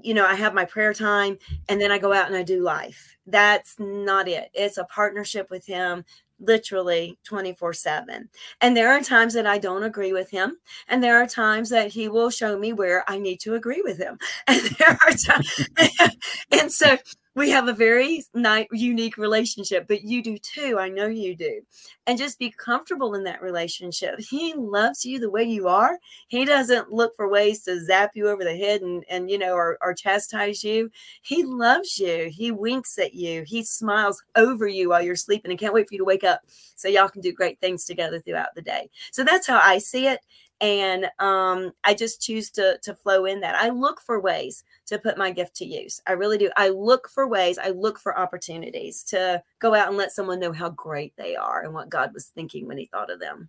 [0.02, 2.62] you know, I have my prayer time and then I go out and I do
[2.62, 3.16] life.
[3.26, 4.50] That's not it.
[4.54, 6.04] It's a partnership with Him
[6.40, 8.28] literally 24 7.
[8.60, 10.56] And there are times that I don't agree with him.
[10.88, 13.98] And there are times that he will show me where I need to agree with
[13.98, 14.18] him.
[14.46, 15.68] And there are times,
[16.52, 16.96] and so
[17.34, 20.78] we have a very nice, unique relationship, but you do too.
[20.78, 21.62] I know you do.
[22.06, 24.20] And just be comfortable in that relationship.
[24.20, 25.98] He loves you the way you are.
[26.28, 29.54] He doesn't look for ways to zap you over the head and, and you know,
[29.54, 30.90] or, or chastise you.
[31.22, 32.30] He loves you.
[32.32, 33.42] He winks at you.
[33.46, 36.42] He smiles over you while you're sleeping and can't wait for you to wake up
[36.76, 38.88] so y'all can do great things together throughout the day.
[39.12, 40.20] So that's how I see it
[40.60, 43.54] and um, I just choose to to flow in that.
[43.56, 46.00] I look for ways to put my gift to use.
[46.06, 46.50] I really do.
[46.56, 47.58] I look for ways.
[47.58, 51.62] I look for opportunities to go out and let someone know how great they are
[51.62, 53.48] and what God was thinking when He thought of them.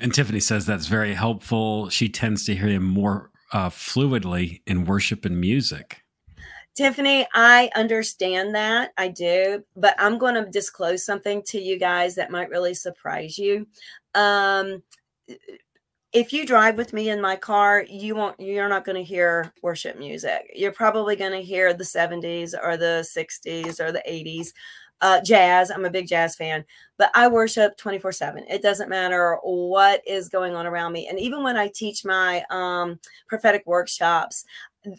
[0.00, 1.88] And Tiffany says that's very helpful.
[1.88, 6.02] She tends to hear him more uh, fluidly in worship and music.
[6.74, 8.92] Tiffany, I understand that.
[8.96, 13.36] I do, but I'm going to disclose something to you guys that might really surprise
[13.36, 13.66] you.
[14.14, 14.82] Um,
[16.18, 19.52] if you drive with me in my car, you won't you're not going to hear
[19.62, 20.50] worship music.
[20.52, 24.48] You're probably going to hear the 70s or the 60s or the 80s.
[25.00, 25.70] Uh, jazz.
[25.70, 26.64] I'm a big jazz fan,
[26.96, 28.44] but I worship 24 7.
[28.50, 31.06] It doesn't matter what is going on around me.
[31.06, 34.44] And even when I teach my um, prophetic workshops,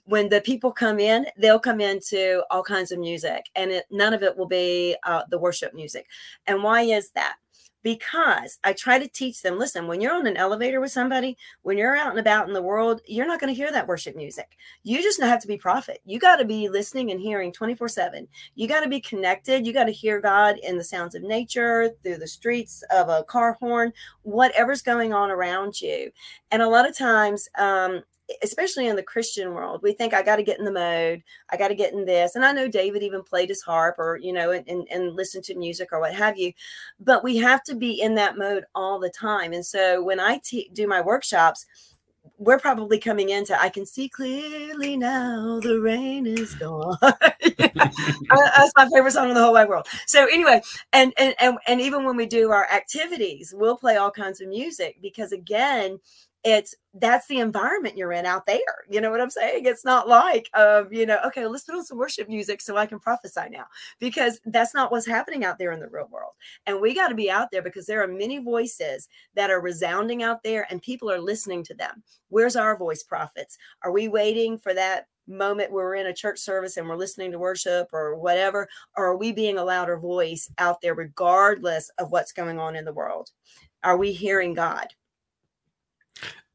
[0.05, 4.13] when the people come in, they'll come into all kinds of music, and it, none
[4.13, 6.07] of it will be uh, the worship music.
[6.47, 7.35] And why is that?
[7.81, 11.77] Because I try to teach them listen, when you're on an elevator with somebody, when
[11.77, 14.57] you're out and about in the world, you're not going to hear that worship music.
[14.83, 16.01] You just have to be prophet.
[16.05, 18.27] You got to be listening and hearing 24 7.
[18.55, 19.65] You got to be connected.
[19.65, 23.23] You got to hear God in the sounds of nature, through the streets of a
[23.23, 26.11] car horn, whatever's going on around you.
[26.51, 28.03] And a lot of times, um,
[28.43, 31.57] especially in the Christian world, we think I got to get in the mode, I
[31.57, 32.35] got to get in this.
[32.35, 35.43] And I know David even played his harp or, you know, and, and, and listened
[35.45, 36.53] to music or what have you.
[36.99, 39.53] But we have to be in that mode all the time.
[39.53, 41.65] And so when I te- do my workshops,
[42.37, 46.97] we're probably coming into I can see clearly now the rain is gone.
[48.61, 49.87] That's my favorite song in the whole wide world.
[50.05, 50.61] So anyway,
[50.93, 54.47] and, and and and even when we do our activities, we'll play all kinds of
[54.47, 55.99] music because again,
[56.43, 58.59] it's that's the environment you're in out there.
[58.89, 59.65] You know what I'm saying?
[59.65, 62.85] It's not like, um, you know, okay, let's put on some worship music so I
[62.85, 63.65] can prophesy now,
[63.99, 66.31] because that's not what's happening out there in the real world.
[66.65, 70.23] And we got to be out there because there are many voices that are resounding
[70.23, 72.03] out there and people are listening to them.
[72.29, 73.57] Where's our voice, prophets?
[73.83, 77.31] Are we waiting for that moment where we're in a church service and we're listening
[77.31, 78.67] to worship or whatever?
[78.97, 82.85] Or are we being a louder voice out there regardless of what's going on in
[82.85, 83.29] the world?
[83.83, 84.87] Are we hearing God?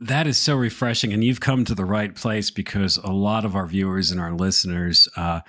[0.01, 1.13] That is so refreshing.
[1.13, 4.33] And you've come to the right place because a lot of our viewers and our
[4.33, 5.41] listeners, uh,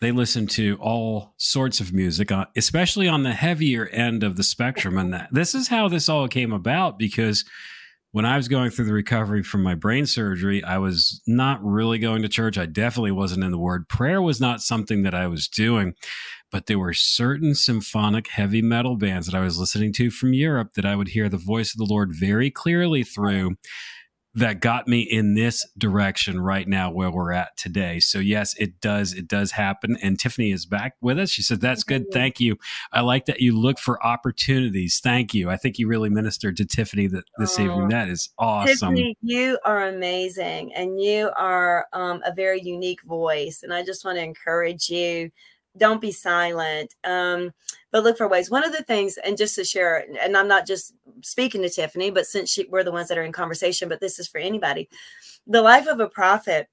[0.00, 4.42] they listen to all sorts of music, uh, especially on the heavier end of the
[4.42, 4.98] spectrum.
[4.98, 7.44] And that, this is how this all came about because
[8.10, 11.98] when I was going through the recovery from my brain surgery, I was not really
[11.98, 12.58] going to church.
[12.58, 13.88] I definitely wasn't in the Word.
[13.88, 15.94] Prayer was not something that I was doing
[16.52, 20.74] but there were certain symphonic heavy metal bands that I was listening to from Europe
[20.74, 23.56] that I would hear the voice of the Lord very clearly through
[24.34, 28.00] that got me in this direction right now where we're at today.
[28.00, 31.30] So yes, it does it does happen and Tiffany is back with us.
[31.30, 32.06] She said that's good.
[32.12, 32.56] Thank you.
[32.92, 35.00] I like that you look for opportunities.
[35.02, 35.50] Thank you.
[35.50, 37.88] I think you really ministered to Tiffany that this oh, evening.
[37.88, 38.94] That is awesome.
[38.94, 44.02] Tiffany, you are amazing and you are um, a very unique voice and I just
[44.02, 45.30] want to encourage you
[45.76, 47.52] don't be silent um,
[47.90, 48.50] but look for ways.
[48.50, 52.10] One of the things and just to share and i'm not just speaking to tiffany
[52.10, 54.88] but since she, we're the ones that are in conversation but this is for anybody.
[55.46, 56.68] The life of a prophet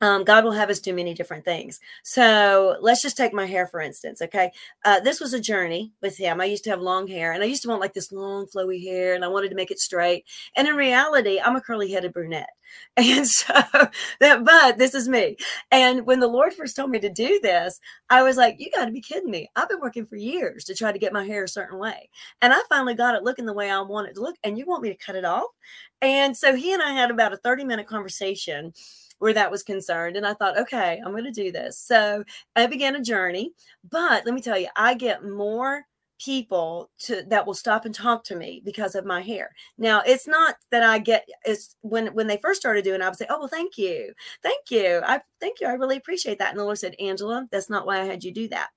[0.00, 1.78] um, God will have us do many different things.
[2.02, 4.22] So let's just take my hair, for instance.
[4.22, 4.50] Okay.
[4.84, 6.40] Uh, this was a journey with him.
[6.40, 8.82] I used to have long hair and I used to want like this long, flowy
[8.82, 10.24] hair and I wanted to make it straight.
[10.56, 12.50] And in reality, I'm a curly headed brunette.
[12.96, 13.52] And so
[14.20, 15.36] that, but this is me.
[15.72, 18.84] And when the Lord first told me to do this, I was like, you got
[18.84, 19.50] to be kidding me.
[19.56, 22.08] I've been working for years to try to get my hair a certain way.
[22.42, 24.36] And I finally got it looking the way I want it to look.
[24.44, 25.48] And you want me to cut it off?
[26.00, 28.72] And so he and I had about a 30 minute conversation
[29.20, 30.16] where that was concerned.
[30.16, 31.78] And I thought, okay, I'm going to do this.
[31.78, 32.24] So
[32.56, 33.52] I began a journey.
[33.88, 35.84] But let me tell you, I get more
[36.20, 39.50] people to that will stop and talk to me because of my hair.
[39.78, 43.08] Now, it's not that I get it's when when they first started doing, it, I
[43.08, 46.50] would say, "Oh, well, thank you, thank you, I thank you, I really appreciate that."
[46.50, 48.68] And the Lord said, "Angela, that's not why I had you do that."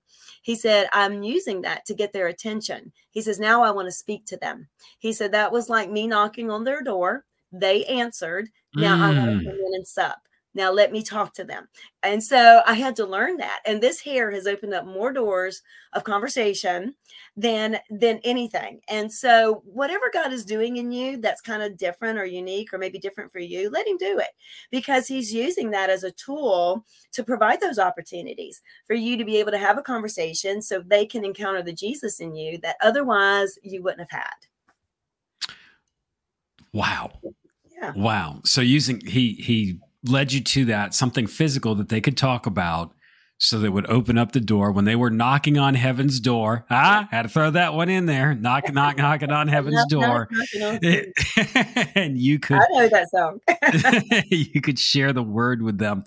[0.42, 3.92] He said, "I'm using that to get their attention." He says, "Now I want to
[3.92, 4.68] speak to them."
[5.00, 7.26] He said that was like me knocking on their door.
[7.52, 8.50] They answered.
[8.76, 9.02] Now mm.
[9.02, 10.20] I want to come in and sup.
[10.56, 11.68] Now let me talk to them.
[12.04, 13.62] And so I had to learn that.
[13.66, 15.62] And this hair has opened up more doors
[15.94, 16.96] of conversation
[17.36, 18.82] than than anything.
[18.88, 22.78] And so whatever God is doing in you that's kind of different or unique or
[22.78, 24.30] maybe different for you, let him do it
[24.70, 29.38] because he's using that as a tool to provide those opportunities for you to be
[29.38, 33.58] able to have a conversation so they can encounter the Jesus in you that otherwise
[33.64, 34.34] you wouldn't have had.
[36.74, 37.12] Wow.
[37.72, 37.94] Yeah.
[37.96, 38.42] Wow.
[38.44, 42.94] So using he he led you to that something physical that they could talk about
[43.44, 46.66] so they would open up the door when they were knocking on heaven's door.
[46.70, 48.34] Ah, had to throw that one in there.
[48.34, 50.30] Knock, knock, knocking on heaven's knock, door.
[50.56, 50.80] Knock,
[51.96, 52.58] and you could.
[52.58, 53.42] I know that song.
[54.30, 56.04] you could share the word with them.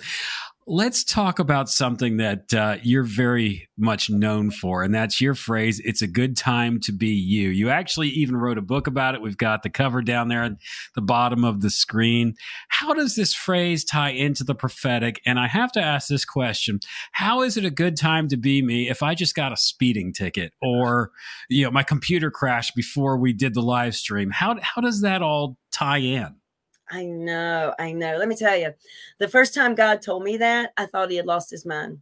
[0.69, 5.81] Let's talk about something that uh, you're very much known for, and that's your phrase,
[5.85, 7.51] it's a good time to be you.
[7.51, 9.23] You actually even wrote a book about it.
[9.23, 10.55] We've got the cover down there at
[10.97, 12.35] the bottom of the screen.
[12.67, 15.23] How does this phrase tie into the prophetic?
[15.25, 16.81] And I have to ask this question
[17.13, 20.13] How is it a good time to be me if I just got a speeding
[20.13, 21.13] ticket or,
[21.49, 24.31] you know, my computer crashed before we did the live stream?
[24.31, 26.35] How, how does that all tie in?
[26.91, 28.17] I know, I know.
[28.17, 28.73] Let me tell you,
[29.19, 31.99] the first time God told me that, I thought he had lost his mind.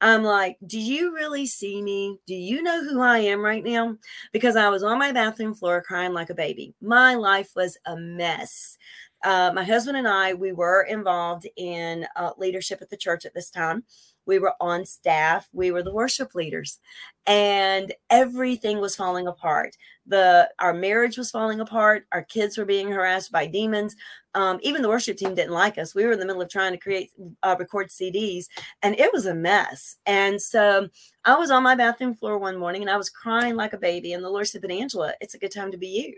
[0.00, 2.18] I'm like, do you really see me?
[2.26, 3.96] Do you know who I am right now?
[4.32, 6.74] Because I was on my bathroom floor crying like a baby.
[6.80, 8.78] My life was a mess.
[9.24, 13.34] Uh, my husband and I, we were involved in uh, leadership at the church at
[13.34, 13.82] this time
[14.28, 16.78] we were on staff we were the worship leaders
[17.26, 19.74] and everything was falling apart
[20.08, 23.94] the our marriage was falling apart our kids were being harassed by demons
[24.34, 25.94] um, even the worship team didn't like us.
[25.94, 27.10] We were in the middle of trying to create
[27.42, 28.46] uh, record cds
[28.82, 29.96] and it was a mess.
[30.06, 30.88] And so
[31.24, 34.12] i was on my bathroom floor one morning and i was crying like a baby
[34.12, 36.14] and the lord said but angela it's a good time to be you.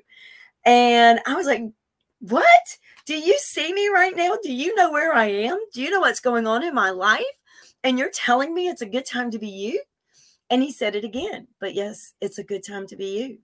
[0.64, 1.62] And i was like
[2.20, 2.45] what?
[3.07, 4.36] Do you see me right now?
[4.43, 5.59] Do you know where i am?
[5.72, 7.24] Do you know what's going on in my life?
[7.82, 9.82] And you're telling me it's a good time to be you?
[10.51, 13.38] And he said it again, but yes, it's a good time to be you.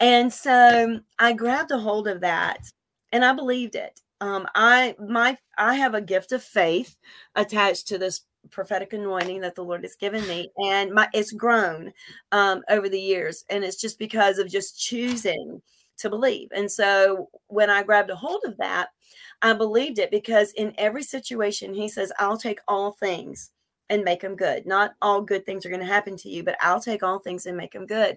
[0.00, 2.64] And so I grabbed a hold of that
[3.12, 4.00] and I believed it.
[4.20, 6.96] Um, I my I have a gift of faith
[7.36, 11.92] attached to this prophetic anointing that the Lord has given me, and my it's grown
[12.32, 15.62] um, over the years, and it's just because of just choosing
[15.98, 16.48] to believe.
[16.54, 18.88] And so when I grabbed a hold of that,
[19.42, 23.50] I believed it because in every situation, He says, "I'll take all things."
[23.90, 24.64] And make them good.
[24.64, 27.44] Not all good things are going to happen to you, but I'll take all things
[27.44, 28.16] and make them good.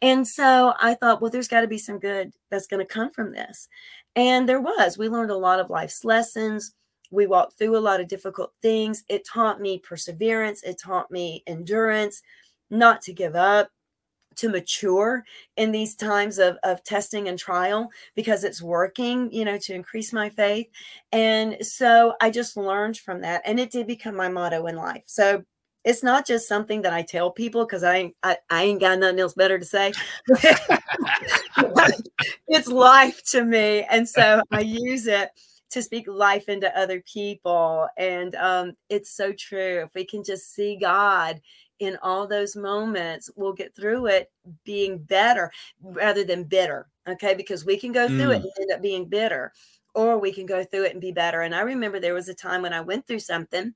[0.00, 3.10] And so I thought, well, there's got to be some good that's going to come
[3.10, 3.68] from this.
[4.16, 4.98] And there was.
[4.98, 6.74] We learned a lot of life's lessons.
[7.10, 9.04] We walked through a lot of difficult things.
[9.08, 12.22] It taught me perseverance, it taught me endurance,
[12.70, 13.68] not to give up,
[14.36, 15.24] to mature
[15.56, 20.12] in these times of, of testing and trial because it's working, you know, to increase
[20.12, 20.68] my faith.
[21.12, 23.42] And so I just learned from that.
[23.44, 25.04] And it did become my motto in life.
[25.06, 25.44] So
[25.84, 29.20] it's not just something that I tell people because I, I, I ain't got nothing
[29.20, 29.92] else better to say.
[32.48, 33.84] it's life to me.
[33.90, 35.30] And so I use it
[35.70, 37.88] to speak life into other people.
[37.96, 39.82] And um, it's so true.
[39.84, 41.40] If we can just see God
[41.82, 44.30] in all those moments, we'll get through it
[44.64, 45.50] being better
[45.82, 46.86] rather than bitter.
[47.08, 47.34] Okay.
[47.34, 48.36] Because we can go through mm.
[48.36, 49.52] it and end up being bitter,
[49.94, 51.40] or we can go through it and be better.
[51.40, 53.74] And I remember there was a time when I went through something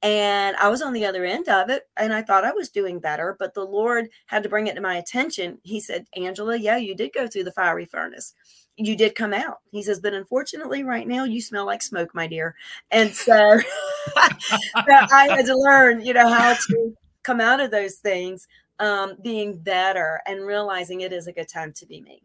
[0.00, 3.00] and I was on the other end of it and I thought I was doing
[3.00, 5.58] better, but the Lord had to bring it to my attention.
[5.64, 8.32] He said, Angela, yeah, you did go through the fiery furnace.
[8.76, 9.58] You did come out.
[9.72, 12.54] He says, but unfortunately, right now, you smell like smoke, my dear.
[12.92, 13.34] And so
[14.16, 18.46] I had to learn, you know, how to come out of those things
[18.78, 22.22] um, being better and realizing it is a good time to be me.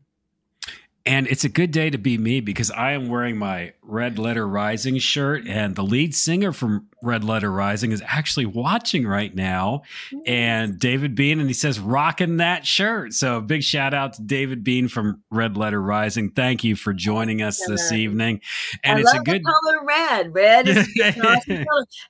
[1.06, 4.48] And it's a good day to be me because I am wearing my Red Letter
[4.48, 9.84] Rising shirt, and the lead singer from Red Letter Rising is actually watching right now.
[10.26, 13.14] And David Bean, and he says, rocking that shirt.
[13.14, 16.32] So big shout out to David Bean from Red Letter Rising.
[16.32, 18.42] Thank you for joining us this evening.
[18.84, 20.34] And I it's a good color red.
[20.34, 20.90] Red is
[21.24, 21.66] awesome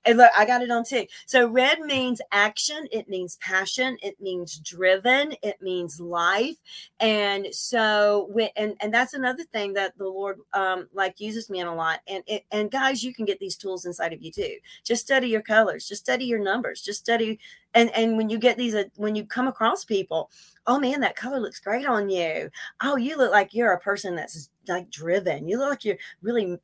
[0.06, 1.10] And look, I got it on tick.
[1.26, 6.56] So red means action, it means passion, it means driven, it means life.
[7.02, 11.60] And so when and, and that's another thing that the Lord um like uses me
[11.60, 12.02] in a lot.
[12.08, 14.58] And it, and guys, you can get these tools inside of you too.
[14.84, 15.88] Just study your colors.
[15.88, 16.84] Just study your numbers.
[16.84, 17.40] Just study
[17.74, 20.30] and and when you get these uh, when you come across people
[20.68, 22.48] oh man that color looks great on you.
[22.84, 25.48] Oh you look like you're a person that's like driven.
[25.48, 26.60] You look like you're really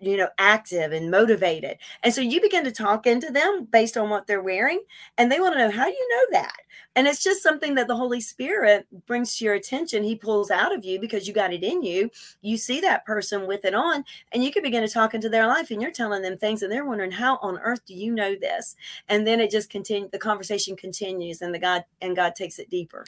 [0.00, 1.78] you know active and motivated.
[2.02, 4.80] And so you begin to talk into them based on what they're wearing
[5.16, 6.56] and they want to know how do you know that?
[6.94, 10.02] And it's just something that the holy spirit brings to your attention.
[10.02, 12.10] He pulls out of you because you got it in you.
[12.40, 15.46] You see that person with it on and you can begin to talk into their
[15.46, 18.34] life and you're telling them things and they're wondering how on earth do you know
[18.34, 18.76] this?
[19.08, 22.70] And then it just continues the conversation continues and the god and god takes it
[22.70, 23.04] deeper.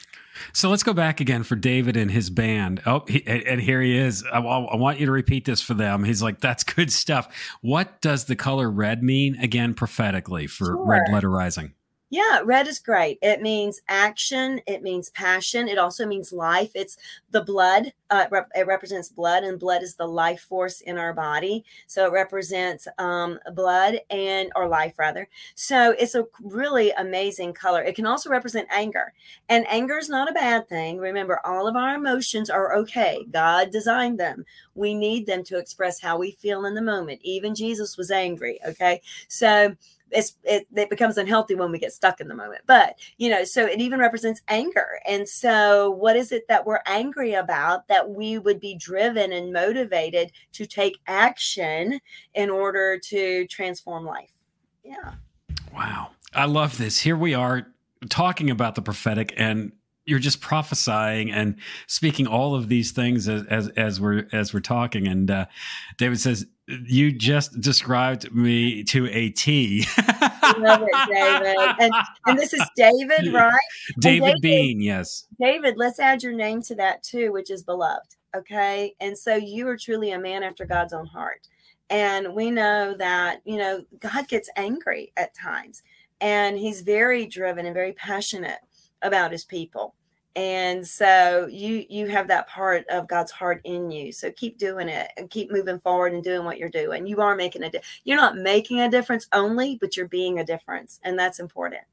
[0.53, 2.81] So let's go back again for david and his band.
[2.85, 4.23] Oh he, and here he is.
[4.31, 6.03] I, I want you to repeat this for them.
[6.03, 7.33] He's like that's good stuff.
[7.61, 10.85] What does the color red mean again prophetically for sure.
[10.85, 11.73] red letter rising?
[12.11, 13.19] Yeah, red is great.
[13.21, 14.59] It means action.
[14.67, 15.69] It means passion.
[15.69, 16.71] It also means life.
[16.75, 16.97] It's
[17.31, 17.93] the blood.
[18.09, 21.63] Uh, it represents blood, and blood is the life force in our body.
[21.87, 25.29] So it represents um, blood and or life rather.
[25.55, 27.81] So it's a really amazing color.
[27.81, 29.13] It can also represent anger,
[29.47, 30.97] and anger is not a bad thing.
[30.97, 33.25] Remember, all of our emotions are okay.
[33.31, 34.43] God designed them.
[34.75, 37.21] We need them to express how we feel in the moment.
[37.23, 38.59] Even Jesus was angry.
[38.67, 39.77] Okay, so
[40.11, 42.61] it's it, it becomes unhealthy when we get stuck in the moment.
[42.65, 44.99] But you know so it even represents anger.
[45.05, 49.53] And so what is it that we're angry about that we would be driven and
[49.53, 51.99] motivated to take action
[52.33, 54.31] in order to transform life?
[54.83, 55.13] Yeah.
[55.73, 56.11] Wow.
[56.33, 56.99] I love this.
[56.99, 57.67] Here we are
[58.09, 59.71] talking about the prophetic and
[60.05, 61.55] you're just prophesying and
[61.87, 65.07] speaking all of these things as as, as we're as we're talking.
[65.07, 65.45] And uh,
[65.97, 66.45] david says
[66.85, 69.85] you just described me to a T.
[70.57, 71.75] Love it, David.
[71.79, 71.93] And,
[72.25, 73.51] and this is David, right?
[73.99, 75.27] David, David Bean, yes.
[75.39, 78.15] David, let's add your name to that too, which is beloved.
[78.35, 78.95] Okay.
[78.99, 81.47] And so you are truly a man after God's own heart.
[81.89, 85.83] And we know that, you know, God gets angry at times
[86.21, 88.59] and he's very driven and very passionate
[89.01, 89.95] about his people
[90.35, 94.11] and so you you have that part of god's heart in you.
[94.11, 97.05] So keep doing it and keep moving forward and doing what you're doing.
[97.05, 100.45] You are making a di- you're not making a difference only but you're being a
[100.45, 101.83] difference and that's important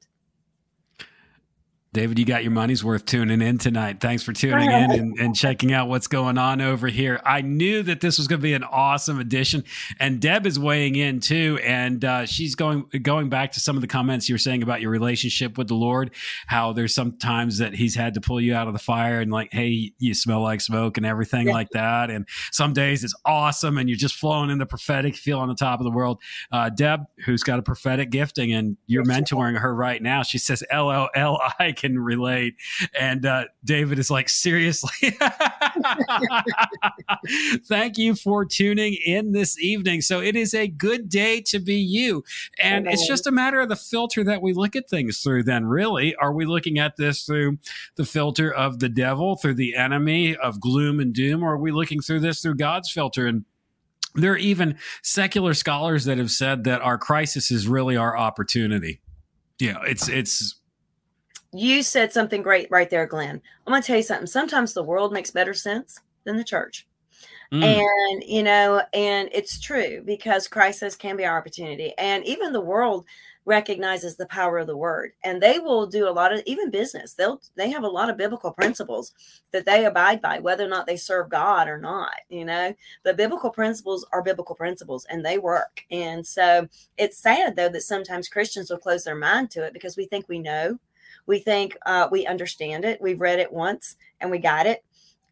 [1.91, 3.99] David, you got your money's worth tuning in tonight.
[3.99, 7.19] Thanks for tuning in and, and, checking out what's going on over here.
[7.25, 9.63] I knew that this was going to be an awesome edition,
[9.99, 13.81] and Deb is weighing in too, and uh, she's going going back to some of
[13.81, 16.11] the comments you were saying about your relationship with the Lord.
[16.45, 19.31] How there's some times that He's had to pull you out of the fire and
[19.31, 21.53] like, hey, you smell like smoke and everything yeah.
[21.53, 22.11] like that.
[22.11, 25.55] And some days it's awesome, and you're just flowing in the prophetic, feel on the
[25.55, 26.21] top of the world.
[26.51, 30.63] Uh, Deb, who's got a prophetic gifting, and you're mentoring her right now, she says,
[30.71, 31.09] "LOL,
[31.59, 32.55] I can relate.
[32.97, 34.91] And uh, David is like, seriously.
[37.67, 40.01] Thank you for tuning in this evening.
[40.01, 42.23] So it is a good day to be you.
[42.61, 45.65] And it's just a matter of the filter that we look at things through, then,
[45.65, 46.15] really.
[46.15, 47.59] Are we looking at this through
[47.95, 51.71] the filter of the devil, through the enemy of gloom and doom, or are we
[51.71, 53.27] looking through this through God's filter?
[53.27, 53.45] And
[54.15, 59.01] there are even secular scholars that have said that our crisis is really our opportunity.
[59.59, 60.55] Yeah, it's it's
[61.51, 63.41] you said something great right there, Glenn.
[63.65, 64.27] I'm going to tell you something.
[64.27, 66.85] Sometimes the world makes better sense than the church.
[67.51, 67.63] Mm.
[67.63, 71.93] And, you know, and it's true because crisis can be our opportunity.
[71.97, 73.05] And even the world
[73.45, 77.13] recognizes the power of the word and they will do a lot of even business
[77.13, 79.11] they'll they have a lot of biblical principles
[79.51, 82.71] that they abide by whether or not they serve god or not you know
[83.03, 87.81] but biblical principles are biblical principles and they work and so it's sad though that
[87.81, 90.77] sometimes christians will close their mind to it because we think we know
[91.29, 92.99] we think uh, we understand it.
[92.99, 94.83] We've read it once and we got it.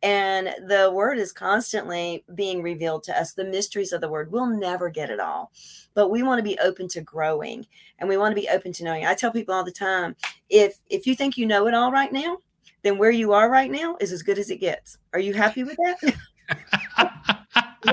[0.04, 3.34] And the word is constantly being revealed to us.
[3.34, 4.32] The mysteries of the word.
[4.32, 5.52] We'll never get it all,
[5.96, 7.66] but we want to be open to growing
[7.98, 9.08] and we want to be open to knowing.
[9.08, 10.16] I tell people all the time
[10.52, 12.38] if if you think you know it all right now,
[12.84, 15.00] then where you are right now is as good as it gets.
[15.14, 17.12] Are you happy with that?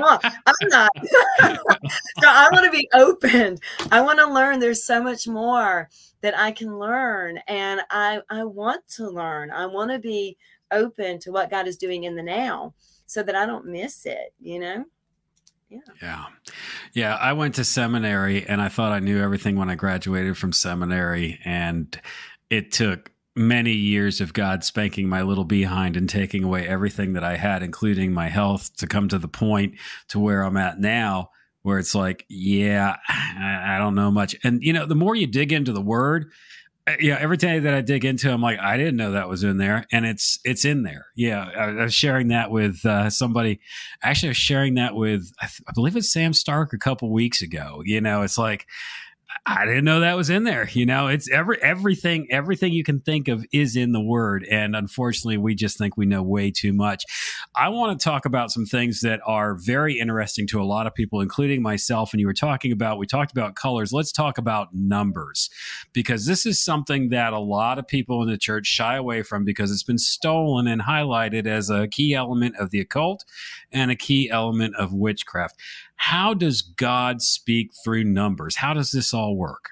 [0.03, 0.91] I'm not.
[1.41, 3.59] so I want to be open.
[3.91, 4.61] I want to learn.
[4.61, 5.89] There's so much more
[6.21, 9.51] that I can learn, and I I want to learn.
[9.51, 10.37] I want to be
[10.71, 12.75] open to what God is doing in the now,
[13.07, 14.33] so that I don't miss it.
[14.41, 14.85] You know.
[15.71, 15.81] Yeah.
[16.03, 16.25] yeah.
[16.93, 17.15] Yeah.
[17.17, 21.41] I went to seminary and I thought I knew everything when I graduated from seminary.
[21.45, 21.99] And
[22.51, 27.25] it took many years of God spanking my little behind and taking away everything that
[27.25, 29.75] I had, including my health, to come to the point
[30.09, 31.31] to where I'm at now,
[31.63, 34.37] where it's like, yeah, I, don't know much.
[34.45, 36.31] And you know, the more you dig into the word,
[36.87, 39.43] uh, yeah, every day that I dig into, I'm like, I didn't know that was
[39.43, 41.07] in there, and it's it's in there.
[41.17, 43.61] Yeah, I, I was sharing that with uh, somebody.
[44.03, 47.11] Actually, I was sharing that with I, th- I believe it's Sam Stark a couple
[47.11, 47.83] weeks ago.
[47.87, 48.67] You know, it's like
[49.47, 50.71] I didn't know that was in there.
[50.73, 54.75] You know, it's every everything everything you can think of is in the word and
[54.75, 57.05] unfortunately we just think we know way too much.
[57.55, 60.95] I want to talk about some things that are very interesting to a lot of
[60.95, 63.93] people including myself and you were talking about we talked about colors.
[63.93, 65.51] Let's talk about numbers
[65.93, 69.45] because this is something that a lot of people in the church shy away from
[69.45, 73.27] because it's been stolen and highlighted as a key element of the occult
[73.71, 75.57] and a key element of witchcraft.
[75.97, 78.57] How does God speak through numbers?
[78.57, 79.71] How does this all work?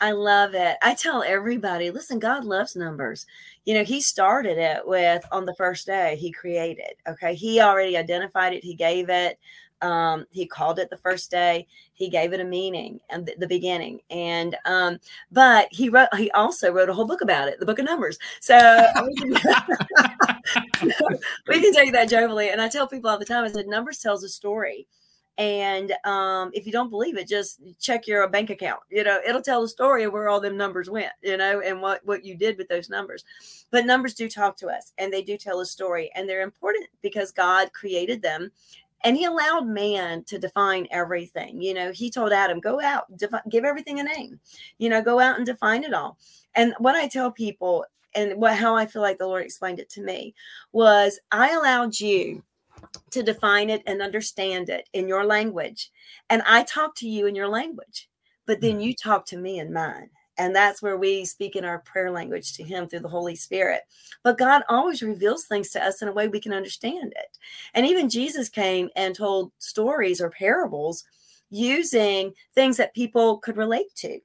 [0.00, 0.76] I love it.
[0.82, 3.26] I tell everybody, listen, God loves numbers.
[3.64, 6.94] You know, He started it with on the first day He created.
[7.08, 7.34] Okay.
[7.34, 9.38] He already identified it, He gave it
[9.82, 11.66] Um, he called it the first day.
[11.92, 14.00] He gave it a meaning and the, the beginning.
[14.10, 14.98] And um,
[15.30, 16.08] but he wrote.
[16.16, 18.18] He also wrote a whole book about it, the Book of Numbers.
[18.40, 18.56] So
[19.06, 19.30] we can,
[21.48, 22.50] we can take that jovially.
[22.50, 24.86] And I tell people all the time, I said, Numbers tells a story.
[25.36, 28.80] And um, if you don't believe it, just check your bank account.
[28.88, 31.12] You know, it'll tell the story of where all them numbers went.
[31.22, 33.24] You know, and what what you did with those numbers.
[33.70, 36.86] But numbers do talk to us, and they do tell a story, and they're important
[37.02, 38.52] because God created them,
[39.02, 41.60] and He allowed man to define everything.
[41.60, 44.38] You know, He told Adam, "Go out, defi- give everything a name.
[44.78, 46.16] You know, go out and define it all."
[46.54, 49.90] And what I tell people, and what how I feel like the Lord explained it
[49.90, 50.32] to me,
[50.70, 52.44] was I allowed you
[53.10, 55.90] to define it and understand it in your language.
[56.30, 58.08] And I talk to you in your language,
[58.46, 59.08] but then you mm-hmm.
[59.08, 60.10] talk to me in mine.
[60.36, 63.82] And that's where we speak in our prayer language to Him through the Holy Spirit.
[64.22, 67.38] But God always reveals things to us in a way we can understand it.
[67.74, 71.04] And even Jesus came and told stories or parables
[71.50, 74.18] using things that people could relate to.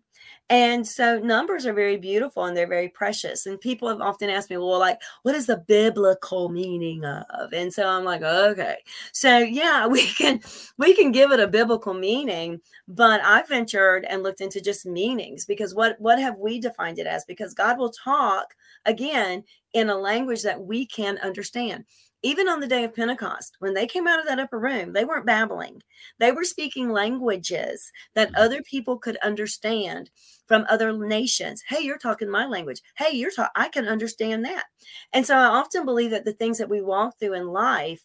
[0.51, 3.45] And so numbers are very beautiful and they're very precious.
[3.45, 7.53] And people have often asked me, well, like, what is the biblical meaning of?
[7.53, 8.77] And so I'm like, okay.
[9.11, 10.41] So yeah, we can
[10.77, 15.45] we can give it a biblical meaning, but I ventured and looked into just meanings
[15.45, 17.25] because what what have we defined it as?
[17.25, 19.43] Because God will talk again
[19.73, 21.85] in a language that we can understand
[22.21, 25.05] even on the day of Pentecost, when they came out of that upper room, they
[25.05, 25.81] weren't babbling.
[26.19, 28.41] They were speaking languages that mm-hmm.
[28.41, 30.09] other people could understand
[30.47, 31.63] from other nations.
[31.67, 32.81] Hey, you're talking my language.
[32.97, 34.65] Hey, you're talking, I can understand that.
[35.13, 38.01] And so I often believe that the things that we walk through in life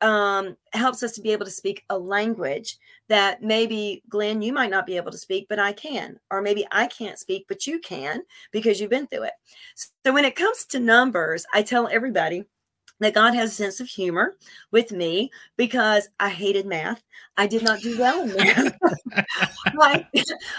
[0.00, 4.70] um, helps us to be able to speak a language that maybe Glenn, you might
[4.70, 7.78] not be able to speak, but I can, or maybe I can't speak, but you
[7.80, 9.34] can because you've been through it.
[10.04, 12.44] So when it comes to numbers, I tell everybody
[13.00, 14.36] that God has a sense of humor
[14.70, 17.02] with me because I hated math.
[17.36, 18.78] I did not do well in math.
[19.74, 20.06] like,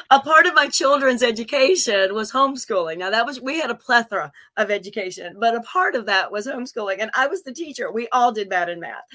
[0.10, 2.98] a part of my children's education was homeschooling.
[2.98, 6.48] Now that was we had a plethora of education, but a part of that was
[6.48, 7.92] homeschooling, and I was the teacher.
[7.92, 9.06] We all did bad in math,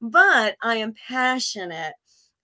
[0.00, 1.94] but I am passionate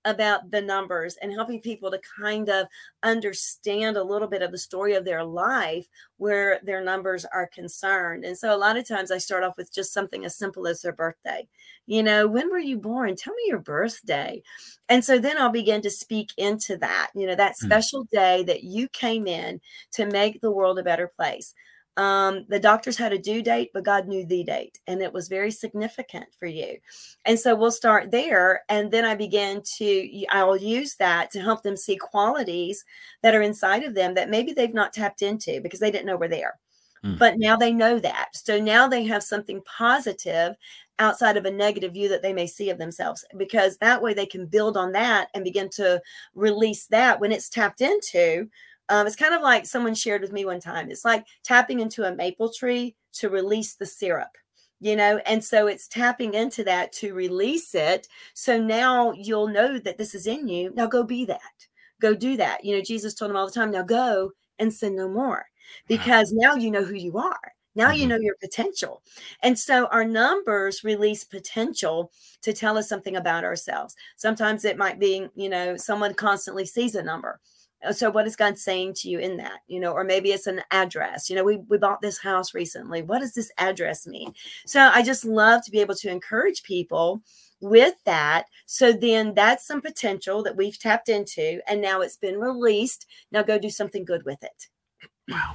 [0.06, 2.66] about the numbers and helping people to kind of
[3.02, 5.86] understand a little bit of the story of their life
[6.16, 8.24] where their numbers are concerned.
[8.24, 10.80] And so a lot of times I start off with just something as simple as
[10.80, 11.46] their birthday.
[11.86, 13.16] You know, when were you born?
[13.16, 14.42] Tell me your birthday.
[14.88, 17.66] And so then I'll begin to speak into that, you know, that hmm.
[17.66, 19.60] special day that you came in
[19.92, 21.52] to make the world a better place.
[21.96, 25.28] Um, the doctors had a due date, but God knew the date, and it was
[25.28, 26.76] very significant for you.
[27.24, 31.62] And so we'll start there, and then I begin to I'll use that to help
[31.62, 32.84] them see qualities
[33.22, 36.16] that are inside of them that maybe they've not tapped into because they didn't know
[36.16, 36.58] were there.
[37.04, 37.18] Mm.
[37.18, 38.28] But now they know that.
[38.32, 40.54] So now they have something positive
[40.98, 44.26] outside of a negative view that they may see of themselves because that way they
[44.26, 46.00] can build on that and begin to
[46.34, 48.48] release that when it's tapped into
[48.88, 50.90] um, it's kind of like someone shared with me one time.
[50.90, 54.30] It's like tapping into a maple tree to release the syrup,
[54.80, 58.08] you know, and so it's tapping into that to release it.
[58.34, 60.72] So now you'll know that this is in you.
[60.74, 61.40] Now go be that.
[62.00, 62.64] Go do that.
[62.64, 65.46] You know, Jesus told him all the time, now go and sin no more
[65.88, 67.52] because now you know who you are.
[67.74, 68.10] Now you mm-hmm.
[68.10, 69.02] know your potential.
[69.42, 72.10] And so our numbers release potential
[72.42, 73.94] to tell us something about ourselves.
[74.16, 77.38] Sometimes it might be, you know, someone constantly sees a number
[77.84, 80.46] Uh, so what is god saying to you in that you know or maybe it's
[80.46, 84.32] an address you know we, we bought this house recently what does this address mean?
[84.66, 87.22] So i just love to be able to encourage people
[87.60, 92.38] with that so then that's some potential that we've tapped into and now it's been
[92.38, 94.68] released now go do something good with it
[95.28, 95.54] Wow.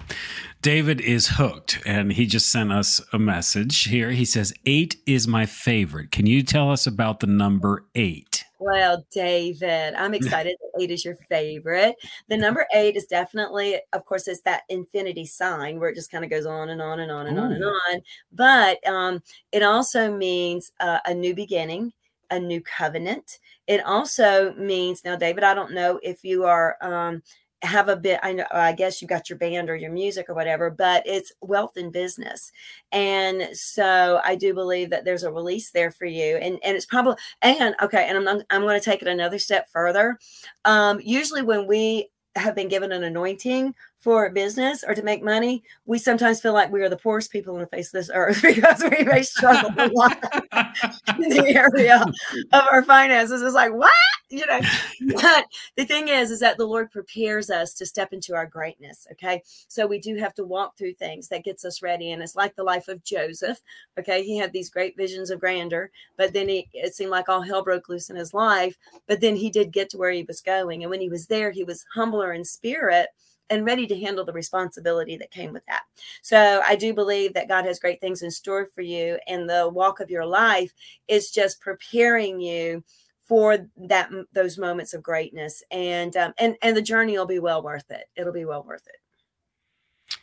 [0.62, 4.12] David is hooked and he just sent us a message here.
[4.12, 6.12] He says, Eight is my favorite.
[6.12, 8.44] Can you tell us about the number eight?
[8.60, 11.96] Well, David, I'm excited that eight is your favorite.
[12.28, 16.24] The number eight is definitely, of course, it's that infinity sign where it just kind
[16.24, 17.42] of goes on and on and on and Ooh.
[17.42, 18.02] on and on.
[18.32, 21.92] But um, it also means uh, a new beginning,
[22.30, 23.40] a new covenant.
[23.66, 27.24] It also means now, David, I don't know if you are um,
[27.64, 30.34] have a bit i know i guess you got your band or your music or
[30.34, 32.52] whatever but it's wealth and business.
[32.92, 36.86] And so i do believe that there's a release there for you and and it's
[36.86, 40.18] probably and okay and i'm i'm going to take it another step further.
[40.66, 45.64] Um usually when we have been given an anointing for business or to make money,
[45.86, 48.42] we sometimes feel like we are the poorest people on the face of this earth
[48.42, 50.18] because we may struggle a lot
[51.20, 52.04] in the area
[52.52, 53.44] of our finances.
[53.44, 53.94] It's like, what?
[54.30, 54.62] You know,
[55.22, 55.46] but
[55.76, 59.06] the thing is, is that the Lord prepares us to step into our greatness.
[59.12, 59.44] Okay.
[59.68, 62.12] So we do have to walk through things that gets us ready.
[62.12, 63.60] And it's like the life of Joseph.
[64.00, 64.24] Okay.
[64.24, 67.64] He had these great visions of grandeur, but then he, it seemed like all hell
[67.64, 68.78] broke loose in his life.
[69.06, 70.82] But then he did get to where he was going.
[70.82, 73.10] And when he was there, he was humbler in spirit
[73.52, 75.84] and ready to handle the responsibility that came with that.
[76.24, 79.70] So I do believe that God has great things in store for you, and the
[79.70, 80.74] walk of your life
[81.08, 82.84] is just preparing you
[83.28, 87.62] for that those moments of greatness, and um, and and the journey will be well
[87.62, 88.06] worth it.
[88.16, 90.18] It'll be well worth it.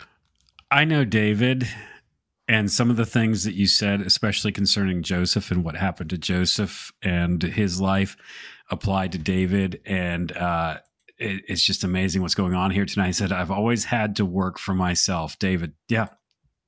[0.70, 1.68] I know David.
[2.50, 6.16] And some of the things that you said, especially concerning Joseph and what happened to
[6.18, 8.16] Joseph and his life,
[8.70, 9.82] applied to David.
[9.84, 10.78] And uh,
[11.18, 13.08] it, it's just amazing what's going on here tonight.
[13.08, 15.38] He said, I've always had to work for myself.
[15.38, 16.08] David, yeah,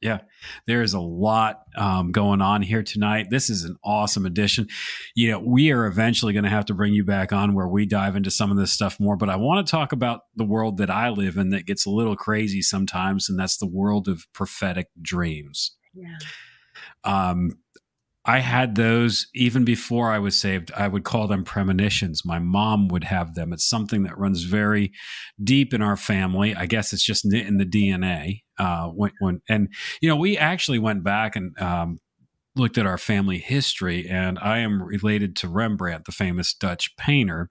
[0.00, 0.20] yeah,
[0.66, 3.26] there is a lot um, going on here tonight.
[3.30, 4.68] This is an awesome addition.
[5.14, 7.84] You know, we are eventually going to have to bring you back on where we
[7.84, 9.16] dive into some of this stuff more.
[9.16, 11.90] But I want to talk about the world that I live in that gets a
[11.90, 15.76] little crazy sometimes, and that's the world of prophetic dreams.
[15.92, 16.16] Yeah.
[17.04, 17.58] Um,
[18.24, 20.70] I had those even before I was saved.
[20.76, 22.22] I would call them premonitions.
[22.24, 23.52] My mom would have them.
[23.52, 24.92] It's something that runs very
[25.42, 26.54] deep in our family.
[26.54, 28.42] I guess it's just in the DNA.
[28.58, 29.68] Uh, when, when and
[30.02, 31.98] you know, we actually went back and um,
[32.56, 37.48] looked at our family history, and I am related to Rembrandt, the famous Dutch painter.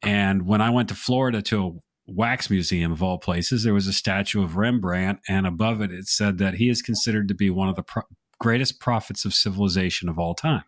[0.00, 1.72] And when I went to Florida to a
[2.06, 6.06] wax museum of all places, there was a statue of Rembrandt, and above it, it
[6.06, 8.04] said that he is considered to be one of the pro-
[8.38, 10.64] greatest prophets of civilization of all time.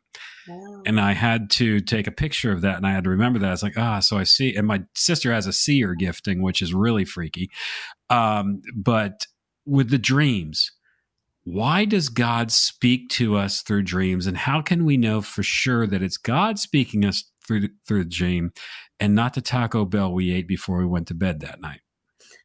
[0.49, 0.83] Wow.
[0.87, 3.49] And I had to take a picture of that and I had to remember that.
[3.49, 4.55] I was like, ah, so I see.
[4.55, 7.51] And my sister has a seer gifting, which is really freaky.
[8.09, 9.27] Um, but
[9.67, 10.73] with the dreams,
[11.45, 14.27] why does God speak to us through dreams?
[14.27, 18.05] And how can we know for sure that it's God speaking us through the, through
[18.05, 18.53] the dream
[18.99, 21.81] and not the Taco Bell we ate before we went to bed that night?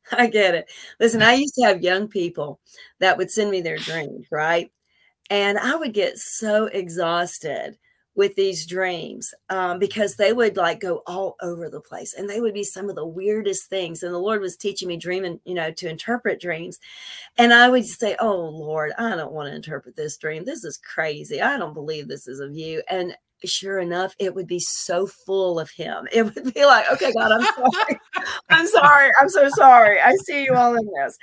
[0.11, 0.69] I get it.
[0.99, 2.59] Listen, I used to have young people
[2.99, 4.71] that would send me their dreams, right?
[5.29, 7.77] And I would get so exhausted
[8.15, 12.39] with these dreams um, because they would like go all over the place and they
[12.39, 14.03] would be some of the weirdest things.
[14.03, 16.79] And the Lord was teaching me dreaming, you know, to interpret dreams.
[17.37, 20.45] And I would say, Oh Lord, I don't want to interpret this dream.
[20.45, 21.41] This is crazy.
[21.41, 22.81] I don't believe this is of you.
[22.89, 23.15] And
[23.45, 26.07] sure enough, it would be so full of him.
[26.15, 27.99] It would be like, okay, God, I'm sorry.
[28.49, 29.11] I'm sorry.
[29.19, 29.99] I'm so sorry.
[29.99, 31.17] I see you all in this.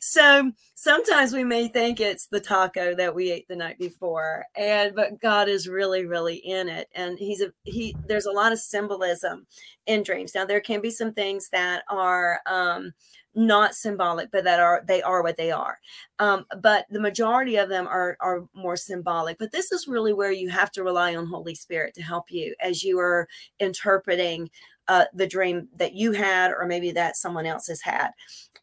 [0.00, 4.44] So sometimes we may think it's the taco that we ate the night before.
[4.56, 6.88] And but God is really, really in it.
[6.94, 9.46] And he's a he there's a lot of symbolism
[9.86, 10.32] in dreams.
[10.34, 12.92] Now there can be some things that are um
[13.38, 15.78] not symbolic, but that are they are what they are.
[16.18, 19.38] Um, but the majority of them are are more symbolic.
[19.38, 22.54] But this is really where you have to rely on Holy Spirit to help you
[22.60, 23.28] as you are
[23.60, 24.50] interpreting
[24.88, 28.10] uh, the dream that you had, or maybe that someone else has had.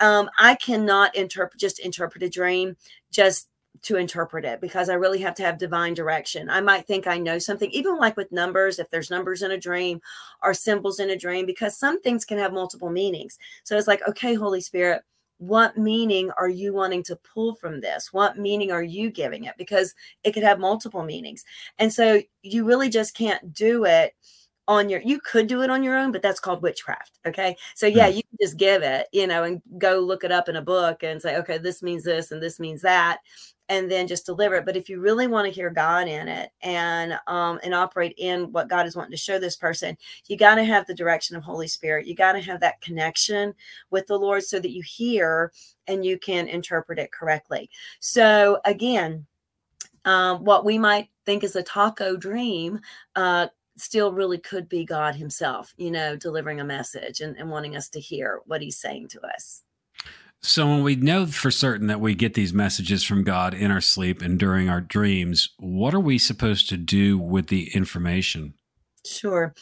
[0.01, 2.75] Um, I cannot interpret just interpret a dream
[3.11, 3.47] just
[3.83, 6.49] to interpret it because I really have to have divine direction.
[6.49, 9.57] I might think I know something, even like with numbers, if there's numbers in a
[9.57, 10.01] dream
[10.43, 13.37] or symbols in a dream, because some things can have multiple meanings.
[13.63, 15.01] So it's like, okay, Holy Spirit,
[15.37, 18.13] what meaning are you wanting to pull from this?
[18.13, 19.55] What meaning are you giving it?
[19.57, 21.43] Because it could have multiple meanings.
[21.77, 24.13] And so you really just can't do it
[24.67, 27.85] on your you could do it on your own but that's called witchcraft okay so
[27.85, 28.17] yeah hmm.
[28.17, 31.03] you can just give it you know and go look it up in a book
[31.03, 33.19] and say okay this means this and this means that
[33.69, 34.65] and then just deliver it.
[34.65, 38.51] But if you really want to hear god in it and um and operate in
[38.51, 39.97] what god is wanting to show this person
[40.27, 42.07] you got to have the direction of holy spirit.
[42.07, 43.53] You got to have that connection
[43.89, 45.51] with the lord so that you hear
[45.87, 47.69] and you can interpret it correctly.
[47.99, 49.25] So again
[50.05, 52.79] um, what we might think is a taco dream
[53.15, 53.47] uh,
[53.77, 57.89] still really could be God Himself, you know, delivering a message and, and wanting us
[57.89, 59.63] to hear what He's saying to us.
[60.45, 63.81] So, when we know for certain that we get these messages from God in our
[63.81, 68.53] sleep and during our dreams, what are we supposed to do with the information?
[69.03, 69.55] Sure.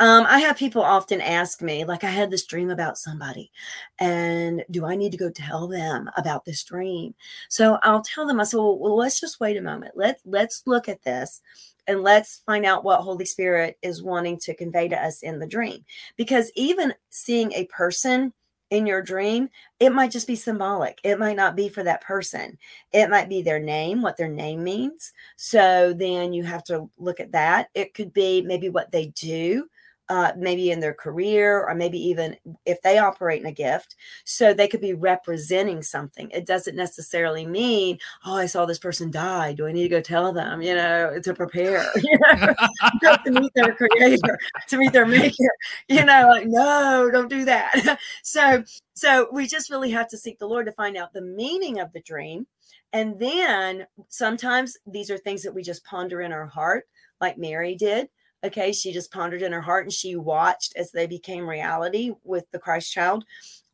[0.00, 3.52] Um, I have people often ask me, like, I had this dream about somebody,
[4.00, 7.14] and do I need to go tell them about this dream?
[7.50, 9.92] So I'll tell them, I said, well, well let's just wait a moment.
[9.94, 11.42] Let let's look at this
[11.86, 15.46] and let's find out what Holy Spirit is wanting to convey to us in the
[15.46, 15.84] dream.
[16.16, 18.32] Because even seeing a person
[18.74, 19.48] in your dream,
[19.80, 20.98] it might just be symbolic.
[21.04, 22.58] It might not be for that person.
[22.92, 25.12] It might be their name, what their name means.
[25.36, 27.68] So then you have to look at that.
[27.74, 29.68] It could be maybe what they do
[30.08, 32.36] uh, maybe in their career or maybe even
[32.66, 36.30] if they operate in a gift so they could be representing something.
[36.30, 39.52] It doesn't necessarily mean oh i saw this person die.
[39.52, 40.62] Do i need to go tell them?
[40.62, 44.38] You know to prepare you know to meet their creator
[44.68, 45.50] to meet their maker
[45.88, 47.98] you know like no don't do that.
[48.22, 48.62] So
[48.94, 51.92] so we just really have to seek the lord to find out the meaning of
[51.92, 52.46] the dream
[52.92, 56.84] and then sometimes these are things that we just ponder in our heart
[57.20, 58.08] like mary did
[58.44, 62.50] Okay, she just pondered in her heart and she watched as they became reality with
[62.50, 63.24] the Christ child.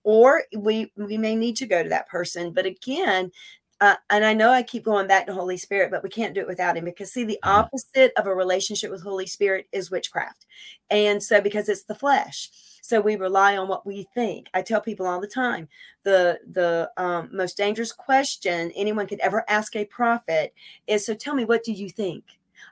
[0.03, 3.31] Or we we may need to go to that person, but again,
[3.81, 6.41] uh, and I know I keep going back to Holy Spirit, but we can't do
[6.41, 7.61] it without Him because, see, the mm-hmm.
[7.61, 10.47] opposite of a relationship with Holy Spirit is witchcraft.
[10.91, 12.51] And so, because it's the flesh,
[12.83, 14.49] so we rely on what we think.
[14.53, 15.69] I tell people all the time
[16.03, 20.53] the the um, most dangerous question anyone could ever ask a prophet
[20.87, 22.25] is, "So tell me, what do you think?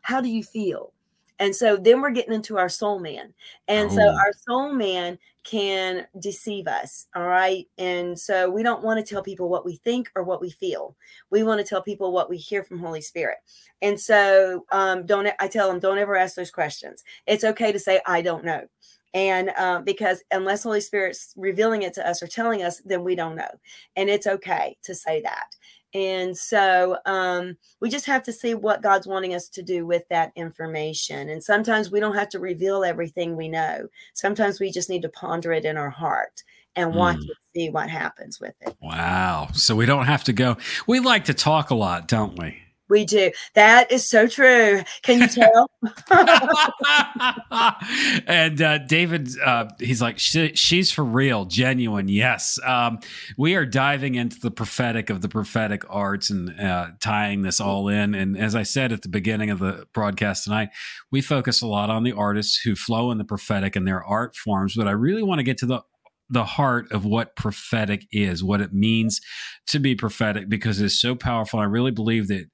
[0.03, 0.93] How do you feel?"
[1.39, 3.33] And so then we're getting into our soul man.
[3.69, 3.95] And oh.
[3.95, 7.07] so our soul man can deceive us.
[7.15, 7.67] All right.
[7.79, 10.97] And so we don't want to tell people what we think or what we feel.
[11.31, 13.39] We want to tell people what we hear from Holy Spirit.
[13.81, 17.03] And so um, don't I tell them, don't ever ask those questions.
[17.27, 18.67] It's okay to say, I don't know.
[19.15, 23.15] And uh, because unless Holy Spirit's revealing it to us or telling us, then we
[23.15, 23.49] don't know.
[23.97, 25.47] And it's okay to say that.
[25.95, 30.05] And so um, we just have to see what God's wanting us to do with
[30.11, 31.31] that information.
[31.31, 33.89] And sometimes we don't have to reveal everything we know.
[34.15, 36.43] Sometimes we just need to ponder it in our heart
[36.77, 37.29] and watch mm.
[37.55, 38.77] see what happens with it.
[38.81, 39.49] Wow.
[39.55, 40.57] So we don't have to go.
[40.87, 42.63] We like to talk a lot, don't we?
[42.89, 43.31] We do.
[43.55, 44.83] That is so true.
[45.03, 45.71] Can you tell?
[48.27, 52.09] and uh, David, uh, he's like, she, she's for real, genuine.
[52.09, 52.59] Yes.
[52.65, 53.01] Um,
[53.37, 57.89] we are diving into the prophetic of the prophetic arts and uh, tying this all
[57.89, 58.15] in.
[58.15, 60.71] And as I said at the beginning of the broadcast tonight,
[61.11, 64.35] we focus a lot on the artists who flow in the prophetic and their art
[64.35, 64.75] forms.
[64.77, 65.83] But I really want to get to the
[66.31, 69.21] the heart of what prophetic is, what it means
[69.67, 71.61] to be prophetic, because it's so powerful.
[71.61, 72.47] I really believe that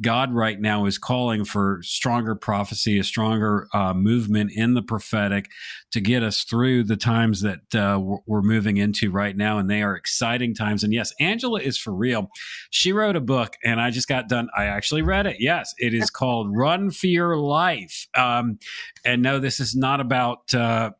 [0.00, 5.50] God right now is calling for stronger prophecy, a stronger uh, movement in the prophetic
[5.90, 9.58] to get us through the times that uh, we're moving into right now.
[9.58, 10.84] And they are exciting times.
[10.84, 12.30] And yes, Angela is for real.
[12.70, 14.48] She wrote a book, and I just got done.
[14.56, 15.36] I actually read it.
[15.40, 18.06] Yes, it is called Run for Your Life.
[18.14, 18.58] Um,
[19.04, 20.54] and no, this is not about.
[20.54, 20.90] Uh,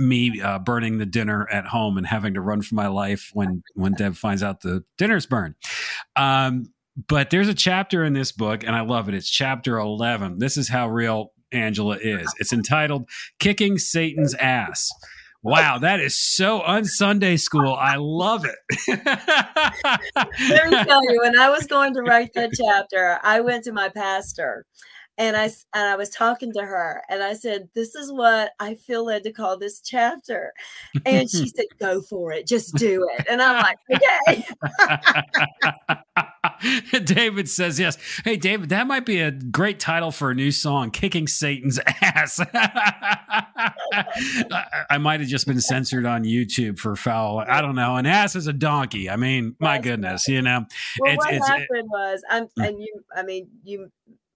[0.00, 3.62] me uh, burning the dinner at home and having to run for my life when
[3.74, 5.54] when Deb finds out the dinner's burned.
[6.16, 6.72] Um,
[7.08, 9.14] but there's a chapter in this book, and I love it.
[9.14, 10.38] It's chapter 11.
[10.38, 12.32] This is how real Angela is.
[12.38, 14.90] It's entitled "Kicking Satan's Ass."
[15.42, 17.74] Wow, that is so un Sunday school.
[17.74, 18.56] I love it.
[18.88, 23.72] Let me tell you, when I was going to write that chapter, I went to
[23.72, 24.66] my pastor
[25.18, 25.44] and I
[25.74, 29.22] and I was talking to her and I said, "This is what I feel led
[29.24, 30.52] to call this chapter,"
[31.04, 34.44] and she said, "Go for it, just do it." And I'm like, "Okay."
[37.04, 37.98] David says yes.
[38.24, 42.40] Hey, David, that might be a great title for a new song, "Kicking Satan's Ass."
[44.90, 47.44] I might have just been censored on YouTube for foul.
[47.46, 47.96] I don't know.
[47.96, 49.10] An ass is a donkey.
[49.10, 50.64] I mean, my goodness, you know.
[50.98, 52.68] Well, it's, what it's, happened it, was, I'm, mm.
[52.68, 53.90] and you, I mean, you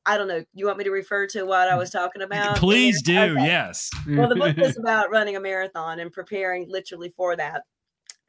[0.06, 0.44] I don't know.
[0.52, 2.56] You want me to refer to what I was talking about?
[2.56, 3.18] Please do.
[3.18, 3.46] Okay.
[3.46, 3.90] Yes.
[4.08, 7.62] well, the book is about running a marathon and preparing literally for that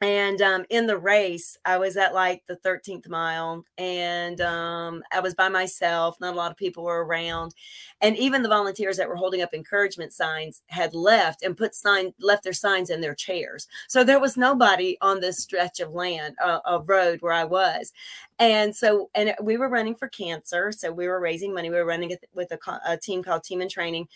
[0.06, 5.20] and um, in the race i was at like the 13th mile and um, i
[5.20, 7.54] was by myself not a lot of people were around
[8.02, 12.12] and even the volunteers that were holding up encouragement signs had left and put sign
[12.20, 13.66] left their signs in their chairs.
[13.88, 17.92] So there was nobody on this stretch of land uh, of road where i was.
[18.38, 21.84] And so and we were running for cancer so we were raising money we were
[21.86, 24.08] running with a, a team called team in training.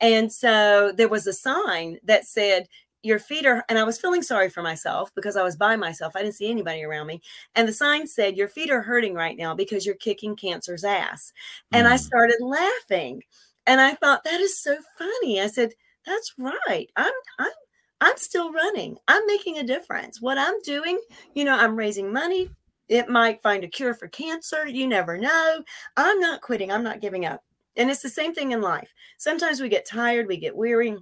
[0.00, 2.68] And so there was a sign that said
[3.02, 6.14] your feet are and i was feeling sorry for myself because i was by myself.
[6.14, 7.20] I didn't see anybody around me.
[7.54, 11.32] And the sign said your feet are hurting right now because you're kicking cancer's ass.
[11.72, 11.90] And mm.
[11.90, 13.22] i started laughing.
[13.66, 15.40] And i thought that is so funny.
[15.40, 15.72] I said
[16.06, 16.88] that's right.
[16.96, 17.52] I'm i'm
[18.00, 18.98] i'm still running.
[19.08, 20.20] I'm making a difference.
[20.20, 21.00] What i'm doing
[21.34, 22.50] you know i'm raising money.
[22.88, 24.66] It might find a cure for cancer.
[24.66, 25.62] You never know.
[25.96, 26.70] I'm not quitting.
[26.70, 27.42] I'm not giving up.
[27.76, 28.92] And it's the same thing in life.
[29.16, 30.96] Sometimes we get tired we get weary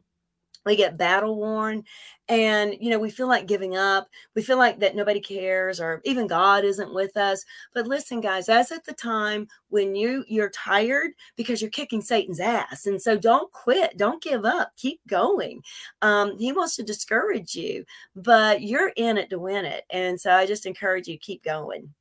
[0.66, 1.82] we get battle worn
[2.28, 6.00] and you know we feel like giving up we feel like that nobody cares or
[6.04, 7.44] even god isn't with us
[7.74, 12.40] but listen guys that's at the time when you you're tired because you're kicking satan's
[12.40, 15.62] ass and so don't quit don't give up keep going
[16.02, 17.84] um, he wants to discourage you
[18.14, 21.42] but you're in it to win it and so i just encourage you to keep
[21.42, 21.92] going.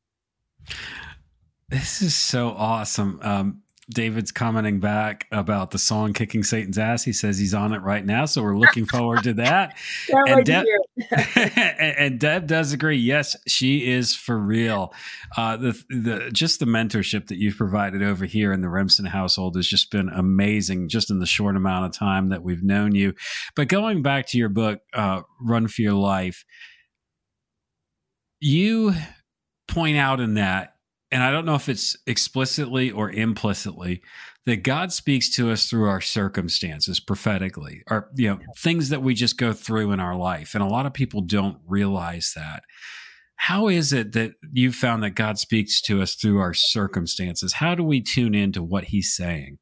[1.70, 7.14] This is so awesome um, David's commenting back about the song "Kicking Satan's Ass." He
[7.14, 9.76] says he's on it right now, so we're looking forward to that.
[10.10, 10.66] and, Deb,
[11.36, 12.98] and Deb does agree.
[12.98, 14.94] Yes, she is for real.
[15.36, 19.56] Uh, the the just the mentorship that you've provided over here in the Remsen household
[19.56, 20.90] has just been amazing.
[20.90, 23.14] Just in the short amount of time that we've known you.
[23.56, 26.46] But going back to your book, uh, "Run for Your Life,"
[28.40, 28.94] you
[29.68, 30.76] point out in that
[31.12, 34.02] and I don't know if it's explicitly or implicitly
[34.46, 39.14] that God speaks to us through our circumstances prophetically, or you know, things that we
[39.14, 40.54] just go through in our life.
[40.54, 42.64] And a lot of people don't realize that.
[43.36, 47.54] How is it that you found that God speaks to us through our circumstances?
[47.54, 49.60] How do we tune into what he's saying?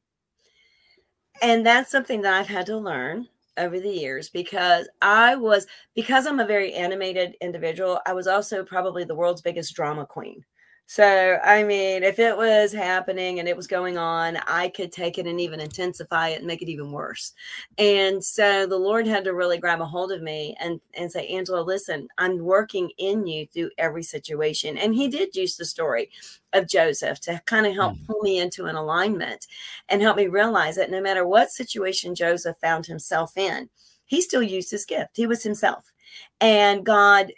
[1.40, 6.26] And that's something that I've had to learn over the years because I was because
[6.26, 10.44] I'm a very animated individual, I was also probably the world's biggest drama queen.
[10.90, 15.18] So, I mean, if it was happening and it was going on, I could take
[15.18, 17.34] it and even intensify it and make it even worse.
[17.76, 21.26] And so the Lord had to really grab a hold of me and, and say,
[21.28, 24.78] Angela, listen, I'm working in you through every situation.
[24.78, 26.08] And he did use the story
[26.54, 28.06] of Joseph to kind of help mm.
[28.06, 29.46] pull me into an alignment
[29.90, 33.68] and help me realize that no matter what situation Joseph found himself in,
[34.06, 35.18] he still used his gift.
[35.18, 35.92] He was himself
[36.40, 37.32] and God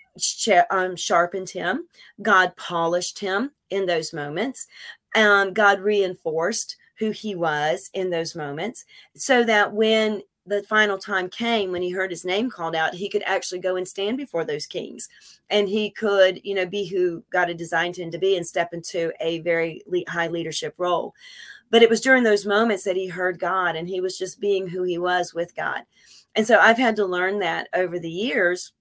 [0.70, 1.86] um, sharpened him.
[2.22, 4.66] God polished him in those moments.
[5.16, 8.84] Um, God reinforced who he was in those moments
[9.16, 13.08] so that when the final time came when he heard his name called out he
[13.08, 15.08] could actually go and stand before those kings
[15.48, 18.72] and he could you know be who god had designed him to be and step
[18.72, 21.14] into a very high leadership role
[21.70, 24.66] but it was during those moments that he heard god and he was just being
[24.66, 25.82] who he was with god
[26.34, 28.72] and so I've had to learn that over the years.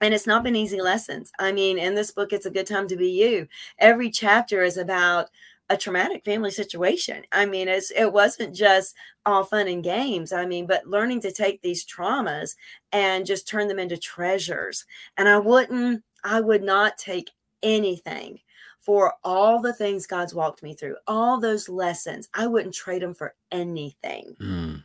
[0.00, 1.30] And it's not been easy lessons.
[1.38, 3.46] I mean, in this book, it's a good time to be you.
[3.78, 5.28] Every chapter is about
[5.70, 7.22] a traumatic family situation.
[7.30, 10.32] I mean, it's, it wasn't just all fun and games.
[10.32, 12.56] I mean, but learning to take these traumas
[12.90, 14.84] and just turn them into treasures.
[15.16, 17.30] And I wouldn't, I would not take
[17.62, 18.40] anything
[18.80, 22.28] for all the things God's walked me through, all those lessons.
[22.34, 24.34] I wouldn't trade them for anything.
[24.40, 24.82] Mm.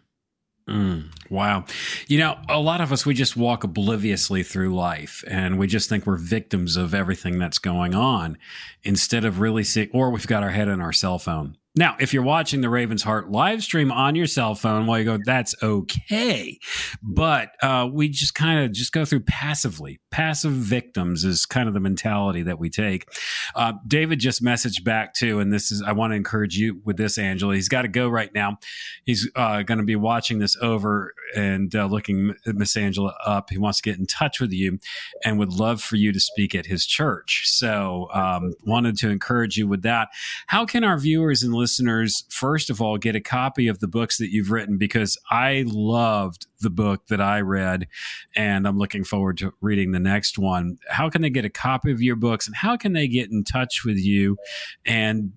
[0.68, 1.64] Mm, wow.
[2.08, 5.88] You know, a lot of us, we just walk obliviously through life and we just
[5.88, 8.38] think we're victims of everything that's going on
[8.84, 11.58] instead of really seeing, or we've got our head in our cell phone.
[11.78, 15.06] Now, if you're watching the Ravens Heart live stream on your cell phone while you
[15.06, 16.58] go, that's okay.
[17.04, 20.00] But uh, we just kind of just go through passively.
[20.10, 23.08] Passive victims is kind of the mentality that we take.
[23.56, 26.98] Uh, David just messaged back too, and this is I want to encourage you with
[26.98, 27.54] this, Angela.
[27.54, 28.58] He's got to go right now.
[29.06, 33.52] He's uh, going to be watching this over and uh, looking Miss Angela up.
[33.52, 34.80] He wants to get in touch with you
[35.24, 37.44] and would love for you to speak at his church.
[37.46, 40.08] So, um, wanted to encourage you with that.
[40.48, 43.90] How can our viewers and listeners listeners, first of all, get a copy of the
[43.90, 47.90] books that you've written because I loved the book that I read
[48.38, 50.78] and I'm looking forward to reading the next one.
[50.90, 53.44] How can they get a copy of your books and how can they get in
[53.44, 54.38] touch with you
[54.86, 55.34] and,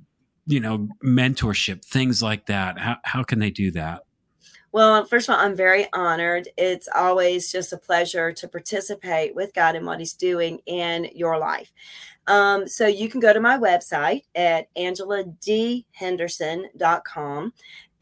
[0.46, 2.78] you know, mentorship, things like that?
[2.78, 4.02] How, how can they do that?
[4.72, 6.48] Well, first of all, I'm very honored.
[6.56, 11.38] It's always just a pleasure to participate with God and what He's doing in your
[11.38, 11.72] life.
[12.30, 17.52] Um, so you can go to my website at angeladhenderson.com.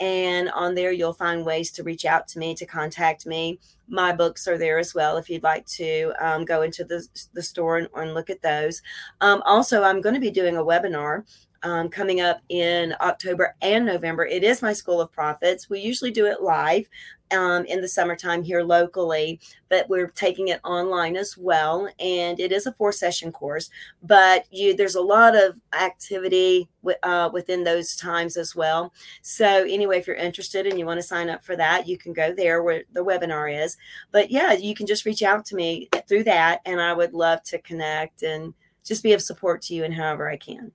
[0.00, 3.58] And on there, you'll find ways to reach out to me, to contact me.
[3.88, 7.42] My books are there as well if you'd like to um, go into the, the
[7.42, 8.80] store and, and look at those.
[9.22, 11.24] Um, also, I'm going to be doing a webinar
[11.62, 14.26] um, coming up in October and November.
[14.26, 15.68] It is my School of Prophets.
[15.68, 16.88] We usually do it live
[17.30, 21.88] um, in the summertime here locally, but we're taking it online as well.
[21.98, 23.70] And it is a four session course,
[24.02, 28.92] but you there's a lot of activity w- uh, within those times as well.
[29.22, 32.12] So anyway, if you're interested and you want to sign up for that, you can
[32.12, 33.76] go there where the webinar is.
[34.10, 37.42] But yeah, you can just reach out to me through that, and I would love
[37.44, 38.54] to connect and
[38.84, 40.72] just be of support to you in however I can.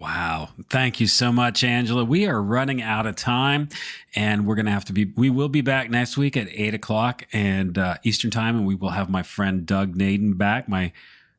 [0.00, 0.50] Wow.
[0.70, 2.04] Thank you so much, Angela.
[2.04, 3.68] We are running out of time
[4.14, 6.72] and we're going to have to be, we will be back next week at eight
[6.72, 8.56] o'clock and uh, Eastern time.
[8.56, 10.92] And we will have my friend Doug Naden back, my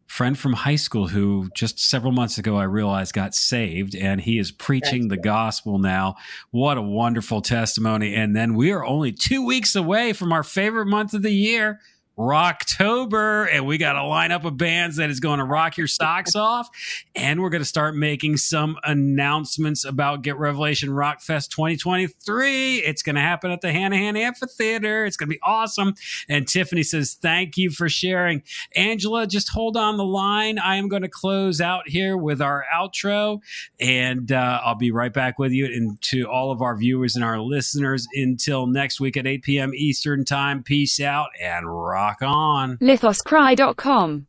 [0.07, 4.39] friend from high school who just several months ago I realized got saved and he
[4.39, 6.16] is preaching the gospel now.
[6.51, 8.14] What a wonderful testimony.
[8.14, 11.80] And then we are only two weeks away from our favorite month of the year
[12.20, 16.36] Rocktober, and we got a lineup of bands that is going to rock your socks
[16.36, 16.70] off.
[17.15, 22.80] And we're going to start making some announcements about Get Revelation Rock Fest 2023.
[22.80, 25.05] It's going to happen at the Hanahan Amphitheater.
[25.05, 25.95] It's going to be awesome.
[26.28, 28.43] And Tiffany says, Thank you for sharing.
[28.76, 30.59] Angela, just hold on the line.
[30.59, 33.39] I am going to close out here with our outro,
[33.80, 35.67] and uh, I'll be right back with you.
[35.67, 39.72] And to all of our viewers and our listeners, until next week at 8 p.m.
[39.74, 41.65] Eastern Time, peace out and
[42.10, 42.78] rock on.
[42.78, 44.26] Lithoscry.com.